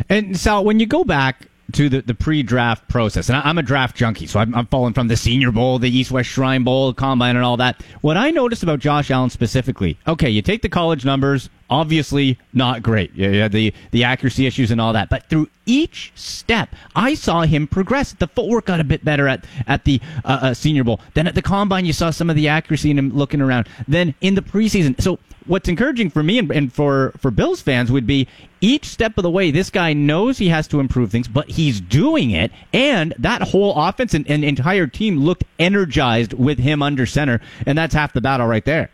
[0.09, 3.63] And Sal, when you go back to the, the pre-draft process, and I, am a
[3.63, 6.93] draft junkie, so I'm, I'm following from the Senior Bowl, the East West Shrine Bowl,
[6.93, 7.83] Combine, and all that.
[8.01, 12.83] What I noticed about Josh Allen specifically, okay, you take the college numbers, obviously not
[12.83, 13.15] great.
[13.15, 15.09] Yeah, the the accuracy issues and all that.
[15.09, 18.13] But through each step, I saw him progress.
[18.13, 21.01] The footwork got a bit better at at the uh, uh, Senior Bowl.
[21.15, 23.69] Then at the combine, you saw some of the accuracy in him looking around.
[23.89, 27.91] Then in the preseason, so what's encouraging for me and, and, for, for Bills fans
[27.91, 28.29] would be
[28.61, 31.81] each step of the way, this guy knows he has to improve things, but he's
[31.81, 32.53] doing it.
[32.73, 37.41] And that whole offense and, and entire team looked energized with him under center.
[37.67, 38.91] And that's half the battle right there.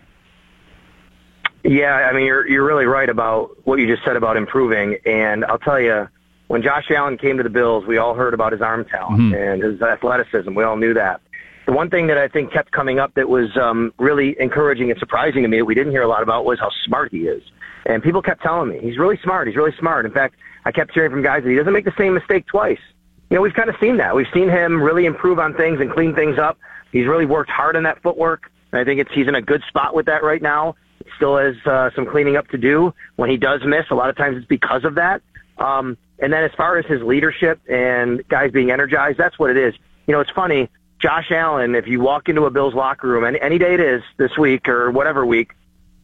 [1.69, 4.97] Yeah, I mean, you're you're really right about what you just said about improving.
[5.05, 6.09] And I'll tell you,
[6.47, 9.35] when Josh Allen came to the Bills, we all heard about his arm talent mm-hmm.
[9.35, 10.55] and his athleticism.
[10.55, 11.21] We all knew that.
[11.67, 14.99] The one thing that I think kept coming up that was um, really encouraging and
[14.99, 17.43] surprising to me that we didn't hear a lot about was how smart he is.
[17.85, 19.47] And people kept telling me he's really smart.
[19.47, 20.07] He's really smart.
[20.07, 22.81] In fact, I kept hearing from guys that he doesn't make the same mistake twice.
[23.29, 24.17] You know, we've kind of seen that.
[24.17, 26.57] We've seen him really improve on things and clean things up.
[26.93, 28.51] He's really worked hard on that footwork.
[28.73, 30.75] And I think it's he's in a good spot with that right now
[31.17, 32.95] still has uh, some cleaning up to do.
[33.17, 35.23] When he does miss, a lot of times it's because of that.
[35.59, 39.57] Um, and then as far as his leadership and guys being energized, that's what it
[39.57, 39.75] is.
[40.07, 40.69] You know, it's funny.
[41.01, 44.03] Josh Allen, if you walk into a Bills locker room, any, any day it is
[44.17, 45.53] this week or whatever week,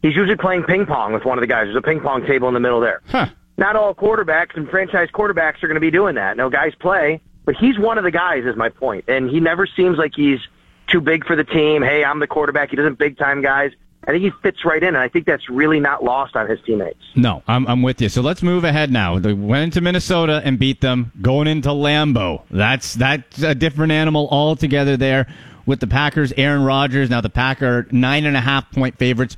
[0.02, 1.64] he's usually playing ping pong with one of the guys.
[1.66, 3.02] There's a ping pong table in the middle there.
[3.08, 3.26] Huh.
[3.56, 6.36] Not all quarterbacks and franchise quarterbacks are going to be doing that.
[6.36, 9.04] No guys play, but he's one of the guys, is my point.
[9.08, 10.40] And he never seems like he's
[10.88, 11.82] too big for the team.
[11.82, 12.70] Hey, I'm the quarterback.
[12.70, 13.72] He doesn't big time guys.
[14.06, 16.58] I think he fits right in, and I think that's really not lost on his
[16.64, 17.00] teammates.
[17.14, 18.08] No, I'm, I'm with you.
[18.08, 19.18] So let's move ahead now.
[19.18, 21.12] They went into Minnesota and beat them.
[21.22, 24.96] Going into Lambeau, that's that's a different animal altogether.
[24.96, 25.26] There
[25.66, 27.10] with the Packers, Aaron Rodgers.
[27.10, 29.36] Now the Packer nine and a half point favorites.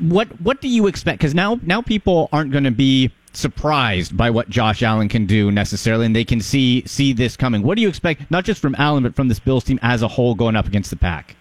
[0.00, 1.18] What what do you expect?
[1.18, 5.50] Because now now people aren't going to be surprised by what Josh Allen can do
[5.50, 7.62] necessarily, and they can see see this coming.
[7.62, 10.08] What do you expect, not just from Allen, but from this Bills team as a
[10.08, 11.36] whole going up against the Pack?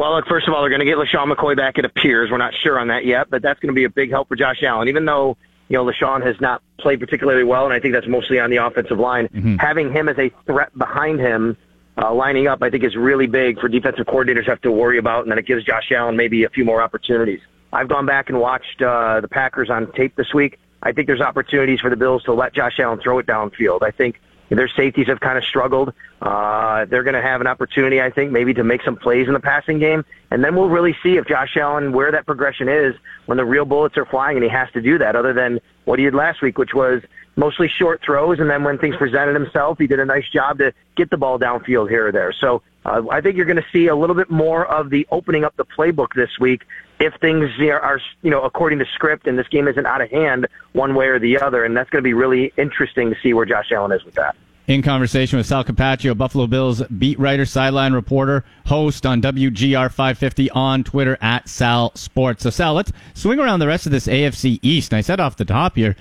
[0.00, 2.30] Well, look, first of all, they're going to get LeSean McCoy back, it appears.
[2.30, 4.34] We're not sure on that yet, but that's going to be a big help for
[4.34, 4.88] Josh Allen.
[4.88, 5.36] Even though,
[5.68, 8.56] you know, LeSean has not played particularly well, and I think that's mostly on the
[8.56, 9.56] offensive line, mm-hmm.
[9.56, 11.54] having him as a threat behind him
[11.98, 14.96] uh, lining up, I think is really big for defensive coordinators to have to worry
[14.96, 17.40] about, and then it gives Josh Allen maybe a few more opportunities.
[17.70, 20.58] I've gone back and watched uh, the Packers on tape this week.
[20.82, 23.82] I think there's opportunities for the Bills to let Josh Allen throw it downfield.
[23.82, 24.18] I think
[24.58, 25.92] their safeties have kind of struggled.
[26.20, 29.34] Uh, they're going to have an opportunity, I think, maybe to make some plays in
[29.34, 30.04] the passing game.
[30.30, 32.94] And then we'll really see if Josh Allen, where that progression is
[33.26, 35.98] when the real bullets are flying and he has to do that, other than what
[35.98, 37.02] he did last week, which was
[37.36, 38.40] mostly short throws.
[38.40, 41.38] And then when things presented himself, he did a nice job to get the ball
[41.38, 42.32] downfield here or there.
[42.32, 45.44] So uh, I think you're going to see a little bit more of the opening
[45.44, 46.62] up the playbook this week
[46.98, 50.10] if things are, are, you know, according to script and this game isn't out of
[50.10, 51.64] hand one way or the other.
[51.64, 54.36] And that's going to be really interesting to see where Josh Allen is with that.
[54.70, 60.48] In conversation with Sal Capaccio, Buffalo Bills beat writer, sideline reporter, host on WGR 550
[60.50, 62.44] on Twitter at Sal Sports.
[62.44, 64.92] So, Sal, let's swing around the rest of this AFC East.
[64.92, 65.96] And I said off the top here,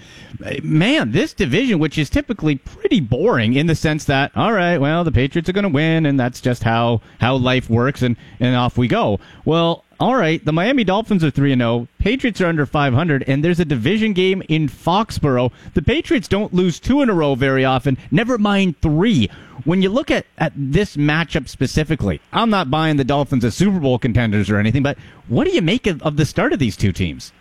[0.62, 5.04] man, this division, which is typically pretty boring in the sense that, all right, well,
[5.04, 8.56] the Patriots are going to win, and that's just how, how life works, and, and
[8.56, 9.20] off we go.
[9.46, 13.60] Well, all right, the Miami Dolphins are 3 0, Patriots are under 500, and there's
[13.60, 15.52] a division game in Foxborough.
[15.74, 19.30] The Patriots don't lose two in a row very often, never mind three.
[19.66, 23.80] When you look at, at this matchup specifically, I'm not buying the Dolphins as Super
[23.80, 26.78] Bowl contenders or anything, but what do you make of, of the start of these
[26.78, 27.34] two teams?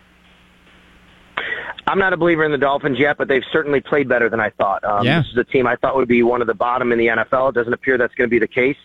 [1.86, 4.50] I'm not a believer in the Dolphins yet, but they've certainly played better than I
[4.50, 4.84] thought.
[4.84, 5.20] Um, Yeah.
[5.20, 7.50] This is a team I thought would be one of the bottom in the NFL.
[7.50, 8.76] It doesn't appear that's going to be the case.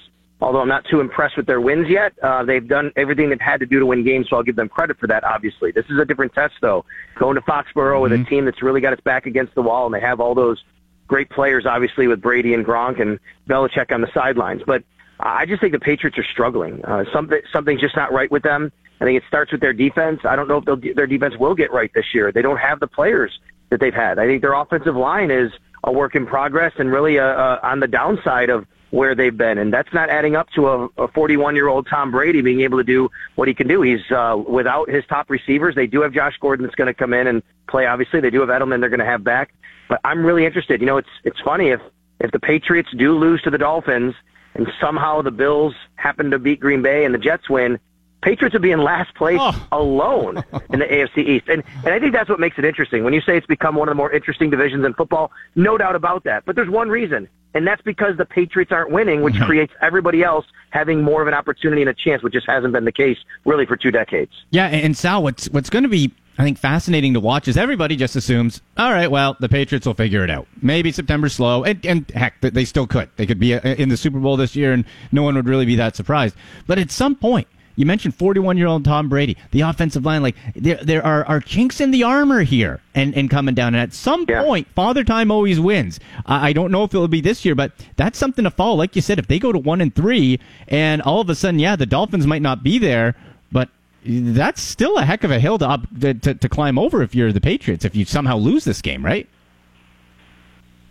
[0.43, 3.61] Although I'm not too impressed with their wins yet, uh, they've done everything they've had
[3.61, 5.23] to do to win games, so I'll give them credit for that.
[5.23, 6.83] Obviously, this is a different test, though.
[7.15, 9.95] Going to Foxborough with a team that's really got its back against the wall, and
[9.95, 10.61] they have all those
[11.07, 14.63] great players, obviously with Brady and Gronk and Belichick on the sidelines.
[14.67, 14.83] But
[15.17, 16.83] I just think the Patriots are struggling.
[16.83, 18.69] Uh, something something's just not right with them.
[18.99, 20.21] I think it starts with their defense.
[20.25, 22.33] I don't know if their defense will get right this year.
[22.33, 24.19] They don't have the players that they've had.
[24.19, 25.53] I think their offensive line is
[25.85, 29.57] a work in progress and really uh, uh, on the downside of where they've been,
[29.57, 33.09] and that's not adding up to a, a 41-year-old Tom Brady being able to do
[33.33, 33.81] what he can do.
[33.81, 35.73] He's uh, without his top receivers.
[35.73, 37.87] They do have Josh Gordon that's going to come in and play.
[37.87, 38.81] Obviously, they do have Edelman.
[38.81, 39.51] They're going to have back,
[39.89, 40.79] but I'm really interested.
[40.79, 41.81] You know, it's it's funny if
[42.19, 44.13] if the Patriots do lose to the Dolphins
[44.53, 47.79] and somehow the Bills happen to beat Green Bay and the Jets win,
[48.23, 49.39] Patriots would be in last place
[49.71, 50.37] alone
[50.71, 51.47] in the AFC East.
[51.49, 53.03] And and I think that's what makes it interesting.
[53.03, 55.95] When you say it's become one of the more interesting divisions in football, no doubt
[55.95, 56.45] about that.
[56.45, 60.45] But there's one reason, and that's because the Patriots aren't winning, which creates everybody else
[60.71, 63.65] having more of an opportunity and a chance, which just hasn't been the case really
[63.65, 64.31] for two decades.
[64.51, 67.95] Yeah, and, Sal, what's what's going to be, I think, fascinating to watch is everybody
[67.95, 70.47] just assumes, all right, well, the Patriots will figure it out.
[70.61, 73.09] Maybe September's slow, and, and heck, they- they still could.
[73.17, 75.65] They could be uh, in the Super Bowl this year, and no one would really
[75.65, 76.35] be that surprised.
[76.65, 80.35] But at some point, you mentioned 41 year old Tom Brady, the offensive line, like
[80.55, 83.73] there there are, are chinks in the armor here, and, and coming down.
[83.73, 85.99] And at some point, Father Time always wins.
[86.25, 88.75] I, I don't know if it'll be this year, but that's something to follow.
[88.75, 91.59] Like you said, if they go to one and three, and all of a sudden,
[91.59, 93.15] yeah, the Dolphins might not be there,
[93.51, 93.69] but
[94.05, 97.15] that's still a heck of a hill to, up, to, to, to climb over if
[97.15, 99.27] you're the Patriots, if you somehow lose this game, right?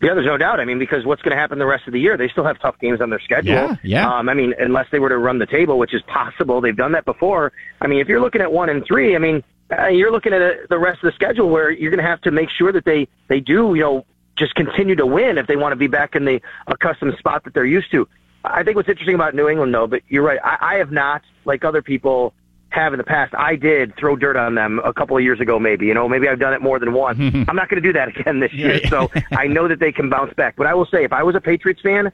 [0.03, 0.59] Yeah, there's no doubt.
[0.59, 2.17] I mean, because what's going to happen the rest of the year?
[2.17, 3.53] They still have tough games on their schedule.
[3.53, 4.13] Yeah, yeah.
[4.13, 6.61] Um, I mean, unless they were to run the table, which is possible.
[6.61, 7.53] They've done that before.
[7.81, 10.43] I mean, if you're looking at one and three, I mean, uh, you're looking at
[10.43, 12.85] a, the rest of the schedule where you're going to have to make sure that
[12.85, 16.17] they they do, you know, just continue to win if they want to be back
[16.17, 18.09] in the accustomed spot that they're used to.
[18.45, 20.41] I think what's interesting about New England, though, but you're right.
[20.43, 22.35] I, I have not, like other people
[22.73, 23.35] have in the past.
[23.35, 25.87] I did throw dirt on them a couple of years ago, maybe.
[25.87, 27.19] You know, maybe I've done it more than once.
[27.49, 28.81] I'm not going to do that again this year.
[28.89, 30.57] So I know that they can bounce back.
[30.57, 32.13] But I will say, if I was a Patriots fan,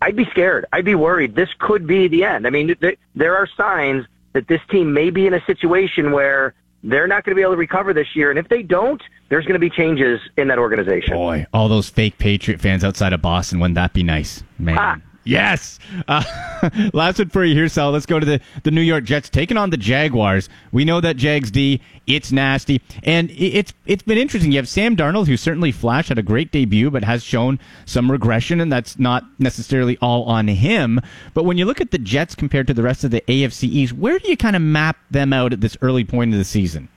[0.00, 0.66] I'd be scared.
[0.72, 1.34] I'd be worried.
[1.34, 2.46] This could be the end.
[2.46, 6.54] I mean, th- there are signs that this team may be in a situation where
[6.82, 8.30] they're not going to be able to recover this year.
[8.30, 11.14] And if they don't, there's going to be changes in that organization.
[11.14, 14.42] Boy, all those fake Patriot fans outside of Boston, wouldn't that be nice?
[14.58, 14.76] Man.
[14.78, 15.80] Ah, Yes.
[16.06, 16.22] Uh,
[16.92, 17.90] last one for you here, Sal.
[17.90, 20.48] Let's go to the, the New York Jets taking on the Jaguars.
[20.70, 22.80] We know that Jags D, it's nasty.
[23.02, 24.52] And it's it's been interesting.
[24.52, 28.10] You have Sam Darnold, who certainly flashed, had a great debut, but has shown some
[28.10, 31.00] regression, and that's not necessarily all on him.
[31.34, 33.94] But when you look at the Jets compared to the rest of the AFC East,
[33.94, 36.88] where do you kind of map them out at this early point of the season?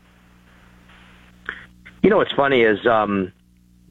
[2.04, 3.34] You know what's funny is um,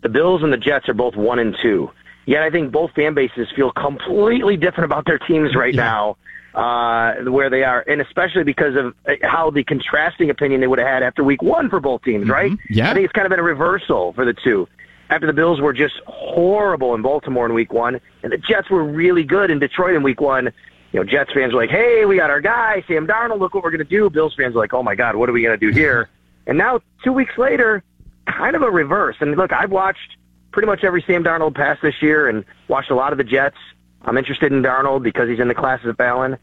[0.02, 1.90] the Bills and the Jets are both one and two.
[2.28, 6.18] Yet I think both fan bases feel completely different about their teams right now,
[6.54, 10.78] uh, where they are, and especially because of uh, how the contrasting opinion they would
[10.78, 12.52] have had after Week One for both teams, right?
[12.68, 12.90] Yeah.
[12.90, 14.68] I think it's kind of been a reversal for the two.
[15.08, 18.84] After the Bills were just horrible in Baltimore in Week One, and the Jets were
[18.84, 20.52] really good in Detroit in Week One.
[20.92, 23.38] You know, Jets fans were like, "Hey, we got our guy, Sam Darnold.
[23.38, 25.32] Look what we're going to do." Bills fans were like, "Oh my God, what are
[25.32, 26.10] we going to do here?"
[26.46, 27.82] And now, two weeks later,
[28.26, 29.16] kind of a reverse.
[29.20, 30.17] And look, I've watched
[30.58, 33.54] pretty much every Sam Darnold pass this year and watched a lot of the Jets.
[34.02, 36.36] I'm interested in Darnold because he's in the class of Allen.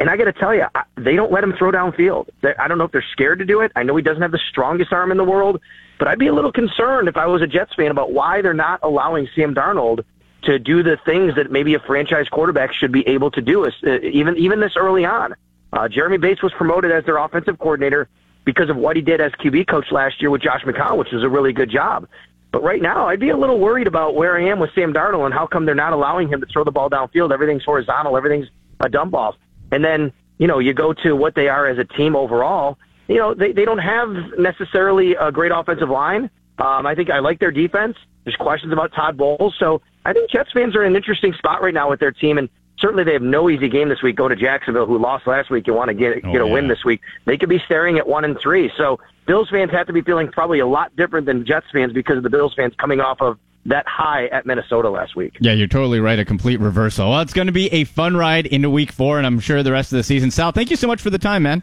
[0.00, 2.28] And I got to tell you, they don't let him throw downfield.
[2.58, 3.70] I don't know if they're scared to do it.
[3.76, 5.60] I know he doesn't have the strongest arm in the world,
[6.00, 8.52] but I'd be a little concerned if I was a Jets fan about why they're
[8.52, 10.02] not allowing Sam Darnold
[10.42, 13.70] to do the things that maybe a franchise quarterback should be able to do, uh,
[14.02, 15.36] even even this early on.
[15.72, 18.08] Uh, Jeremy Bates was promoted as their offensive coordinator
[18.44, 21.22] because of what he did as QB coach last year with Josh McCown, which was
[21.22, 22.08] a really good job.
[22.56, 25.26] But right now, I'd be a little worried about where I am with Sam Darnold
[25.26, 27.30] and how come they're not allowing him to throw the ball downfield.
[27.30, 28.46] Everything's horizontal, everything's
[28.80, 29.34] a dump off.
[29.72, 32.78] And then, you know, you go to what they are as a team overall.
[33.08, 36.30] You know, they, they don't have necessarily a great offensive line.
[36.56, 37.98] Um, I think I like their defense.
[38.24, 39.54] There's questions about Todd Bowles.
[39.58, 42.38] So I think Jets fans are in an interesting spot right now with their team.
[42.38, 42.48] And
[42.78, 44.16] certainly they have no easy game this week.
[44.16, 45.66] Go to Jacksonville, who lost last week.
[45.66, 47.00] and want to get, oh, get a win this week.
[47.24, 48.70] They could be staring at one and three.
[48.76, 52.16] So Bills fans have to be feeling probably a lot different than Jets fans because
[52.16, 55.36] of the Bills fans coming off of that high at Minnesota last week.
[55.40, 56.18] Yeah, you're totally right.
[56.18, 57.10] A complete reversal.
[57.10, 59.72] Well, it's going to be a fun ride into week four, and I'm sure the
[59.72, 60.30] rest of the season.
[60.30, 61.62] Sal, thank you so much for the time, man.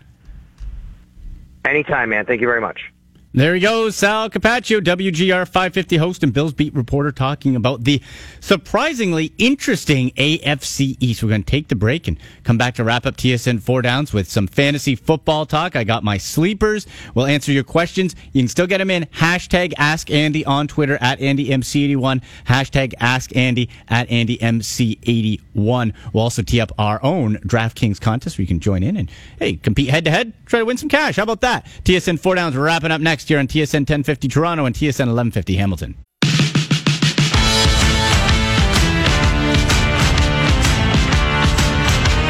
[1.65, 2.25] Anytime, man.
[2.25, 2.92] Thank you very much.
[3.35, 7.99] There he goes, Sal Capaccio, WGR 550 host and Bills beat reporter, talking about the
[8.39, 11.23] surprisingly interesting AFC East.
[11.23, 14.13] We're going to take the break and come back to wrap up TSN four downs
[14.13, 15.75] with some fantasy football talk.
[15.75, 16.85] I got my sleepers.
[17.15, 18.15] We'll answer your questions.
[18.33, 19.05] You can still get them in.
[19.05, 22.21] Hashtag Ask Andy on Twitter at AndyMC81.
[22.45, 25.93] Hashtag Ask Andy at AndyMC81.
[26.13, 29.09] We'll also tee up our own DraftKings contest where you can join in and,
[29.39, 31.15] hey, compete head to head, try to win some cash.
[31.15, 31.65] How about that?
[31.83, 32.55] TSN four downs.
[32.55, 35.95] We're wrapping up next year on TSN 1050 Toronto and TSN 1150 Hamilton.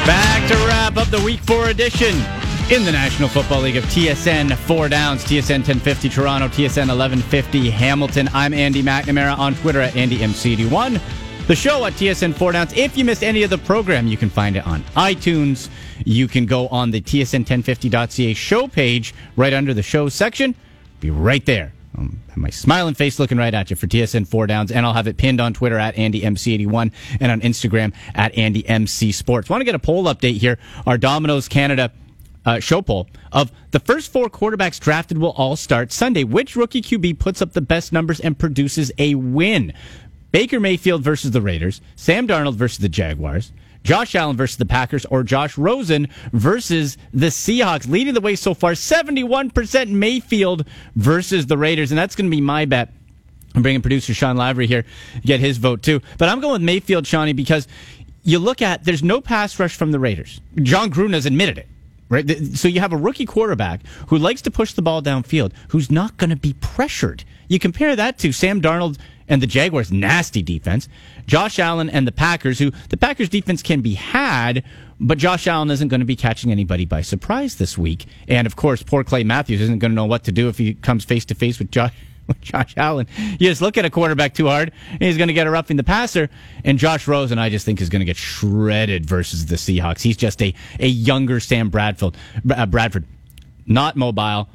[0.05, 2.13] Back to wrap up the week four edition
[2.69, 8.29] in the National Football League of TSN Four Downs, TSN 1050 Toronto, TSN 1150 Hamilton.
[8.33, 11.01] I'm Andy McNamara on Twitter at AndyMC81.
[11.47, 12.73] The show at TSN Four Downs.
[12.73, 15.69] If you missed any of the program, you can find it on iTunes.
[16.05, 20.55] You can go on the TSN1050.ca show page right under the show section.
[21.03, 21.73] Be right there.
[21.97, 24.93] Um, have my smiling face looking right at you for TSN Four Downs, and I'll
[24.93, 29.49] have it pinned on Twitter at AndyMC81 and on Instagram at AndyMC Sports.
[29.49, 30.57] Want to get a poll update here?
[30.87, 31.91] Our Domino's Canada
[32.45, 36.23] uh, show poll of the first four quarterbacks drafted will all start Sunday.
[36.23, 39.73] Which rookie QB puts up the best numbers and produces a win?
[40.31, 43.51] Baker Mayfield versus the Raiders, Sam Darnold versus the Jaguars,
[43.83, 47.89] Josh Allen versus the Packers, or Josh Rosen versus the Seahawks.
[47.89, 52.41] Leading the way so far, 71% Mayfield versus the Raiders, and that's going to be
[52.41, 52.93] my bet.
[53.55, 54.85] I'm bringing producer Sean Lavery here,
[55.21, 56.01] get his vote too.
[56.17, 57.67] But I'm going with Mayfield, Shawnee, because
[58.23, 60.41] you look at there's no pass rush from the Raiders.
[60.61, 61.67] Jon Gruden has admitted it.
[62.09, 62.29] Right?
[62.55, 66.17] So you have a rookie quarterback who likes to push the ball downfield, who's not
[66.17, 67.23] going to be pressured.
[67.47, 70.89] You compare that to Sam Darnold and the Jaguars' nasty defense,
[71.25, 74.63] Josh Allen and the Packers, who the Packers' defense can be had,
[74.99, 78.05] but Josh Allen isn't going to be catching anybody by surprise this week.
[78.27, 80.73] And of course, poor Clay Matthews isn't going to know what to do if he
[80.75, 81.93] comes face to face with Josh.
[82.25, 83.05] With Josh Allen,
[83.37, 85.75] you just look at a quarterback too hard, and he's going to get a roughing
[85.75, 86.29] the passer.
[86.63, 90.01] And Josh Rosen, I just think, is going to get shredded versus the Seahawks.
[90.01, 92.15] He's just a, a younger Sam Bradford,
[92.49, 93.03] uh, Bradford,
[93.65, 94.47] not mobile,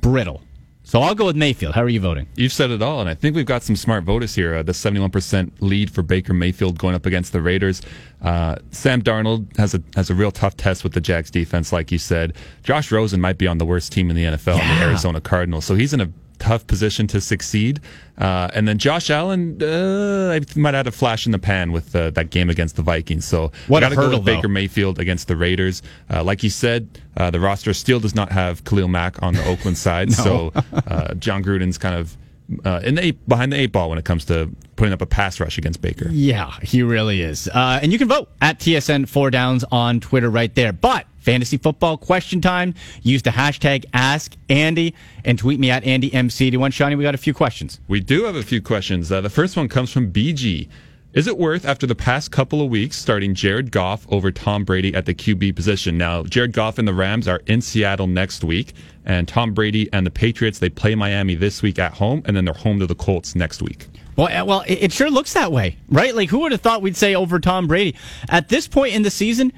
[0.00, 0.42] brittle.
[0.88, 1.74] So I'll go with Mayfield.
[1.74, 2.26] How are you voting?
[2.34, 4.54] You've said it all, and I think we've got some smart voters here.
[4.54, 7.82] Uh, the 71% lead for Baker Mayfield going up against the Raiders.
[8.22, 11.92] Uh, Sam Darnold has a has a real tough test with the Jags defense, like
[11.92, 12.32] you said.
[12.62, 14.72] Josh Rosen might be on the worst team in the NFL, yeah.
[14.72, 15.66] in the Arizona Cardinals.
[15.66, 17.80] So he's in a tough position to succeed.
[18.16, 21.94] Uh, and then Josh Allen, uh, I might have a flash in the pan with
[21.94, 23.24] uh, that game against the Vikings.
[23.24, 24.48] So what got to go with Baker.
[24.48, 25.82] Mayfield against the Raiders.
[26.10, 29.44] Uh, like you said, uh, the roster still does not have Khalil Mack on the
[29.46, 30.08] Oakland side.
[30.18, 30.24] no.
[30.24, 32.16] So uh, Jon Gruden's kind of
[32.64, 35.06] uh, in the eight, behind the eight ball when it comes to putting up a
[35.06, 36.08] pass rush against Baker.
[36.10, 37.48] Yeah, he really is.
[37.48, 40.72] Uh, and you can vote at TSN Four Downs on Twitter right there.
[40.72, 42.72] But fantasy football question time.
[43.02, 44.94] Use the hashtag Ask Andy
[45.26, 46.72] and tweet me at AndyMC81.
[46.72, 47.80] Shawnee, we got a few questions.
[47.86, 49.12] We do have a few questions.
[49.12, 50.70] Uh, the first one comes from BG.
[51.12, 54.94] Is it worth, after the past couple of weeks, starting Jared Goff over Tom Brady
[54.94, 55.98] at the QB position?
[55.98, 58.72] Now, Jared Goff and the Rams are in Seattle next week,
[59.04, 62.46] and Tom Brady and the Patriots, they play Miami this week at home, and then
[62.46, 63.86] they're home to the Colts next week.
[64.16, 66.14] Well, well, it sure looks that way, right?
[66.14, 67.96] Like, who would have thought we'd say over Tom Brady?
[68.28, 69.52] At this point in the season,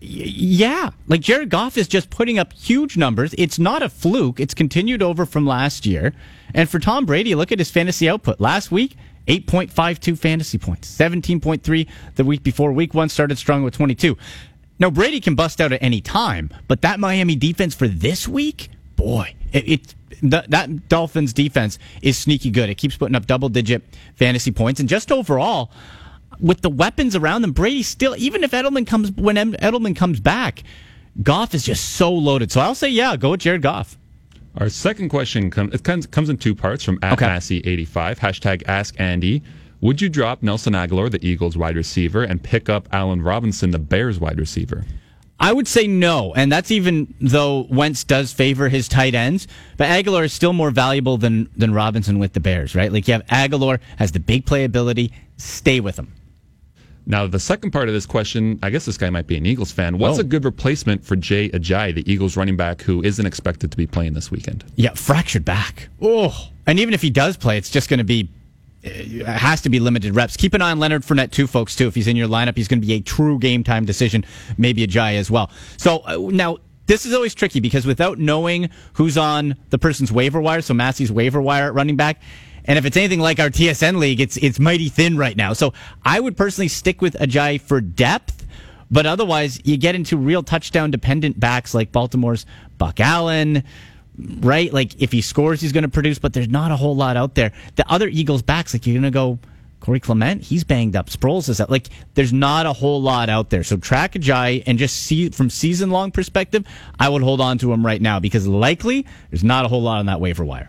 [0.00, 3.34] yeah, like Jared Goff is just putting up huge numbers.
[3.36, 4.38] It's not a fluke.
[4.38, 6.12] It's continued over from last year.
[6.54, 8.40] And for Tom Brady, look at his fantasy output.
[8.40, 8.96] Last week,
[9.26, 12.72] 8.52 fantasy points, 17.3 the week before.
[12.72, 14.16] Week one started strong with 22.
[14.78, 18.68] Now, Brady can bust out at any time, but that Miami defense for this week,
[18.96, 22.70] boy, it, it that, that Dolphins defense is sneaky good.
[22.70, 23.82] It keeps putting up double digit
[24.14, 24.80] fantasy points.
[24.80, 25.70] And just overall,
[26.40, 30.62] with the weapons around them, Brady still, even if Edelman comes, when Edelman comes back,
[31.22, 32.52] Goff is just so loaded.
[32.52, 33.96] So I'll say, yeah, go with Jared Goff.
[34.56, 37.26] Our second question comes it comes, comes in two parts from at Okay.
[37.26, 38.18] Massey85.
[38.18, 39.42] Hashtag Ask Andy.
[39.80, 43.78] Would you drop Nelson Agholor, the Eagles wide receiver, and pick up Allen Robinson, the
[43.78, 44.84] Bears wide receiver?
[45.38, 49.86] I would say no, and that's even though Wentz does favor his tight ends, but
[49.86, 52.92] Agholor is still more valuable than than Robinson with the Bears, right?
[52.92, 56.12] Like you have Aguilar has the big playability, stay with him.
[57.10, 59.72] Now, the second part of this question, I guess this guy might be an Eagles
[59.72, 59.96] fan.
[59.98, 60.20] What's Oh.
[60.20, 63.86] a good replacement for Jay Ajayi, the Eagles running back who isn't expected to be
[63.86, 64.62] playing this weekend?
[64.76, 65.88] Yeah, fractured back.
[66.02, 68.28] Oh, and even if he does play, it's just going to be
[68.84, 70.36] it has to be limited reps.
[70.36, 71.74] Keep an eye on Leonard Fournette too, folks.
[71.74, 74.24] Too, if he's in your lineup, he's going to be a true game time decision.
[74.56, 75.50] Maybe Ajayi as well.
[75.78, 80.40] So uh, now this is always tricky because without knowing who's on the person's waiver
[80.40, 82.20] wire, so Massey's waiver wire at running back.
[82.68, 85.54] And if it's anything like our TSN league, it's it's mighty thin right now.
[85.54, 85.72] So
[86.04, 88.46] I would personally stick with Ajayi for depth,
[88.90, 92.44] but otherwise you get into real touchdown dependent backs like Baltimore's
[92.76, 93.64] Buck Allen.
[94.40, 94.72] right?
[94.72, 97.34] Like if he scores, he's going to produce, but there's not a whole lot out
[97.34, 97.52] there.
[97.76, 99.38] The other Eagles backs, like you're going to go
[99.80, 101.08] Corey Clement, he's banged up.
[101.08, 101.70] Sproles is out.
[101.70, 103.62] Like there's not a whole lot out there.
[103.64, 106.66] So track Ajayi and just see from season long perspective,
[106.98, 110.00] I would hold on to him right now because likely there's not a whole lot
[110.00, 110.68] on that waiver wire.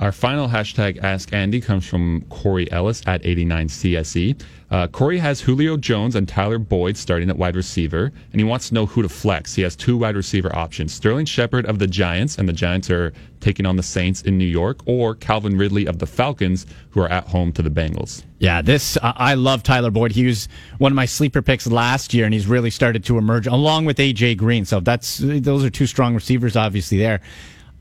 [0.00, 4.40] Our final hashtag Ask Andy comes from Corey Ellis at 89CSE.
[4.70, 8.68] Uh, Corey has Julio Jones and Tyler Boyd starting at wide receiver, and he wants
[8.68, 9.56] to know who to flex.
[9.56, 13.12] He has two wide receiver options Sterling Shepard of the Giants, and the Giants are
[13.40, 17.10] taking on the Saints in New York, or Calvin Ridley of the Falcons, who are
[17.10, 18.22] at home to the Bengals.
[18.38, 20.12] Yeah, this, uh, I love Tyler Boyd.
[20.12, 23.48] He was one of my sleeper picks last year, and he's really started to emerge
[23.48, 24.64] along with AJ Green.
[24.64, 27.20] So that's, those are two strong receivers, obviously, there.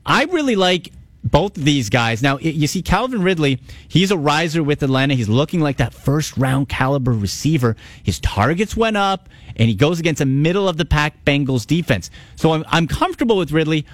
[0.04, 0.92] I really like
[1.32, 2.22] both of these guys.
[2.22, 5.14] Now, you see, Calvin Ridley, he's a riser with Atlanta.
[5.14, 7.76] He's looking like that first round caliber receiver.
[8.04, 12.10] His targets went up, and he goes against a middle of the pack Bengals defense.
[12.36, 13.86] So I'm, I'm comfortable with Ridley.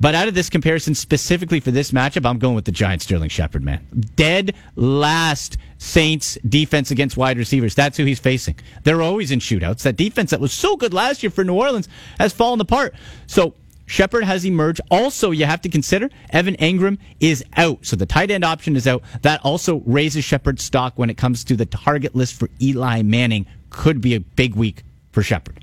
[0.00, 3.28] But out of this comparison, specifically for this matchup, I'm going with the Giant Sterling
[3.28, 3.86] Shepard, man.
[4.16, 7.76] Dead last Saints defense against wide receivers.
[7.76, 8.56] That's who he's facing.
[8.82, 9.82] They're always in shootouts.
[9.82, 11.88] That defense that was so good last year for New Orleans
[12.18, 12.94] has fallen apart.
[13.28, 13.54] So
[13.92, 14.80] Shepard has emerged.
[14.90, 17.84] Also, you have to consider Evan Engram is out.
[17.84, 19.02] So the tight end option is out.
[19.20, 23.44] That also raises Shepard's stock when it comes to the target list for Eli Manning.
[23.68, 25.62] Could be a big week for Shepard.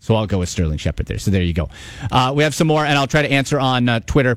[0.00, 1.20] So I'll go with Sterling Shepard there.
[1.20, 1.68] So there you go.
[2.10, 4.36] Uh, we have some more, and I'll try to answer on uh, Twitter.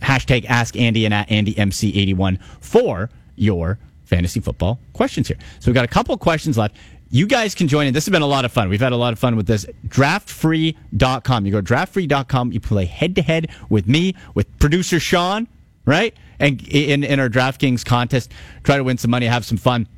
[0.00, 5.38] Hashtag Ask Andy and at AndyMC81 for your fantasy football questions here.
[5.60, 6.76] So we've got a couple questions left.
[7.14, 7.92] You guys can join in.
[7.92, 8.70] This has been a lot of fun.
[8.70, 9.66] We've had a lot of fun with this.
[9.86, 11.44] Draftfree.com.
[11.44, 12.52] You go to draftfree.com.
[12.52, 15.46] You play head to head with me, with producer Sean,
[15.84, 16.16] right?
[16.38, 18.32] And in, in our DraftKings contest,
[18.62, 19.88] try to win some money, have some fun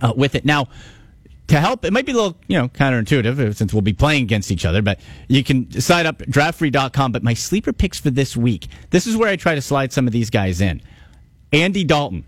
[0.00, 0.44] uh, with it.
[0.44, 0.68] Now,
[1.48, 4.52] to help, it might be a little, you know, counterintuitive since we'll be playing against
[4.52, 7.10] each other, but you can sign up draftfree.com.
[7.10, 10.06] But my sleeper picks for this week, this is where I try to slide some
[10.06, 10.80] of these guys in.
[11.52, 12.24] Andy Dalton.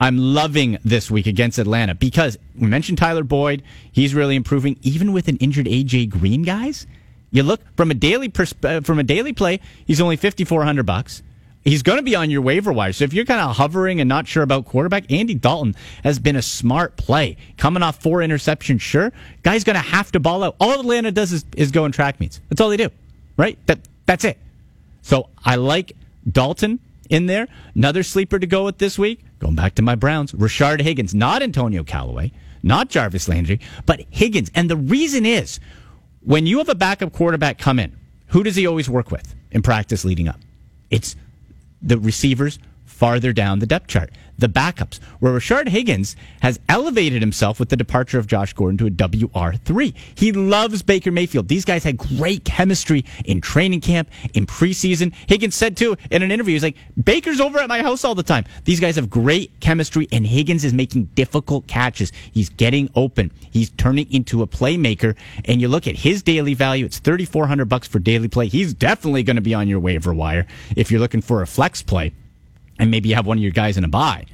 [0.00, 3.62] I'm loving this week against Atlanta because we mentioned Tyler Boyd.
[3.90, 6.86] He's really improving, even with an injured AJ Green, guys.
[7.30, 10.64] You look from a daily persp- uh, from a daily play, he's only fifty four
[10.64, 11.22] hundred bucks.
[11.64, 12.92] He's going to be on your waiver wire.
[12.92, 16.36] So if you're kind of hovering and not sure about quarterback, Andy Dalton has been
[16.36, 17.36] a smart play.
[17.58, 19.12] Coming off four interceptions, sure.
[19.42, 20.56] Guy's going to have to ball out.
[20.60, 22.40] All Atlanta does is, is go in track meets.
[22.48, 22.88] That's all they do,
[23.36, 23.58] right?
[23.66, 24.38] That that's it.
[25.02, 25.92] So I like
[26.30, 26.78] Dalton
[27.10, 27.48] in there.
[27.74, 29.20] Another sleeper to go with this week.
[29.38, 32.32] Going back to my Browns, Rashard Higgins, not Antonio Callaway,
[32.62, 34.50] not Jarvis Landry, but Higgins.
[34.54, 35.60] And the reason is
[36.20, 37.96] when you have a backup quarterback come in,
[38.28, 40.40] who does he always work with in practice leading up?
[40.90, 41.16] It's
[41.80, 42.58] the receivers
[42.88, 47.76] farther down the depth chart the backups, where Rashard Higgins has elevated himself with the
[47.76, 49.94] departure of Josh Gordon to a WR3.
[50.14, 51.48] He loves Baker Mayfield.
[51.48, 55.12] These guys had great chemistry in training camp, in preseason.
[55.28, 58.22] Higgins said too in an interview, he's like, Baker's over at my house all the
[58.22, 58.44] time.
[58.64, 62.12] These guys have great chemistry, and Higgins is making difficult catches.
[62.32, 63.32] He's getting open.
[63.50, 65.16] He's turning into a playmaker.
[65.44, 68.46] And you look at his daily value, it's 3400 bucks for daily play.
[68.46, 71.82] He's definitely going to be on your waiver wire if you're looking for a flex
[71.82, 72.12] play
[72.78, 74.26] and maybe you have one of your guys in a bye.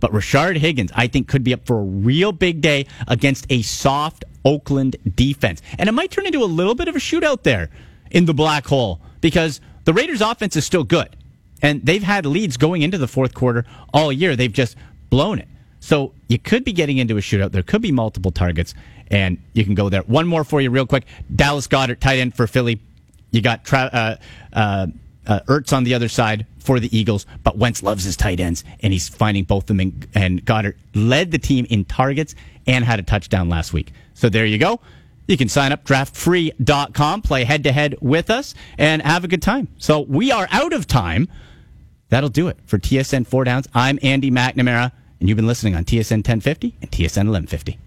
[0.00, 3.62] But Rashard Higgins, I think, could be up for a real big day against a
[3.62, 5.62] soft Oakland defense.
[5.78, 7.70] And it might turn into a little bit of a shootout there
[8.10, 11.16] in the black hole because the Raiders' offense is still good.
[11.62, 14.36] And they've had leads going into the fourth quarter all year.
[14.36, 14.76] They've just
[15.08, 15.48] blown it.
[15.80, 17.52] So you could be getting into a shootout.
[17.52, 18.74] There could be multiple targets,
[19.08, 20.02] and you can go there.
[20.02, 21.04] One more for you, real quick.
[21.34, 22.80] Dallas Goedert, tight end for Philly.
[23.30, 24.16] You got uh,
[24.52, 24.86] uh,
[25.26, 28.64] uh, Ertz on the other side for the Eagles, but Wentz loves his tight ends,
[28.80, 29.80] and he's finding both them.
[29.80, 32.34] In, and Goedert led the team in targets
[32.66, 33.92] and had a touchdown last week.
[34.14, 34.80] So there you go.
[35.26, 39.42] You can sign up draftfree.com, play head to head with us, and have a good
[39.42, 39.68] time.
[39.78, 41.28] So we are out of time.
[42.10, 43.68] That'll do it for TSN 4 Downs.
[43.74, 47.78] I'm Andy McNamara, and you've been listening on TSN 1050 and TSN 1150.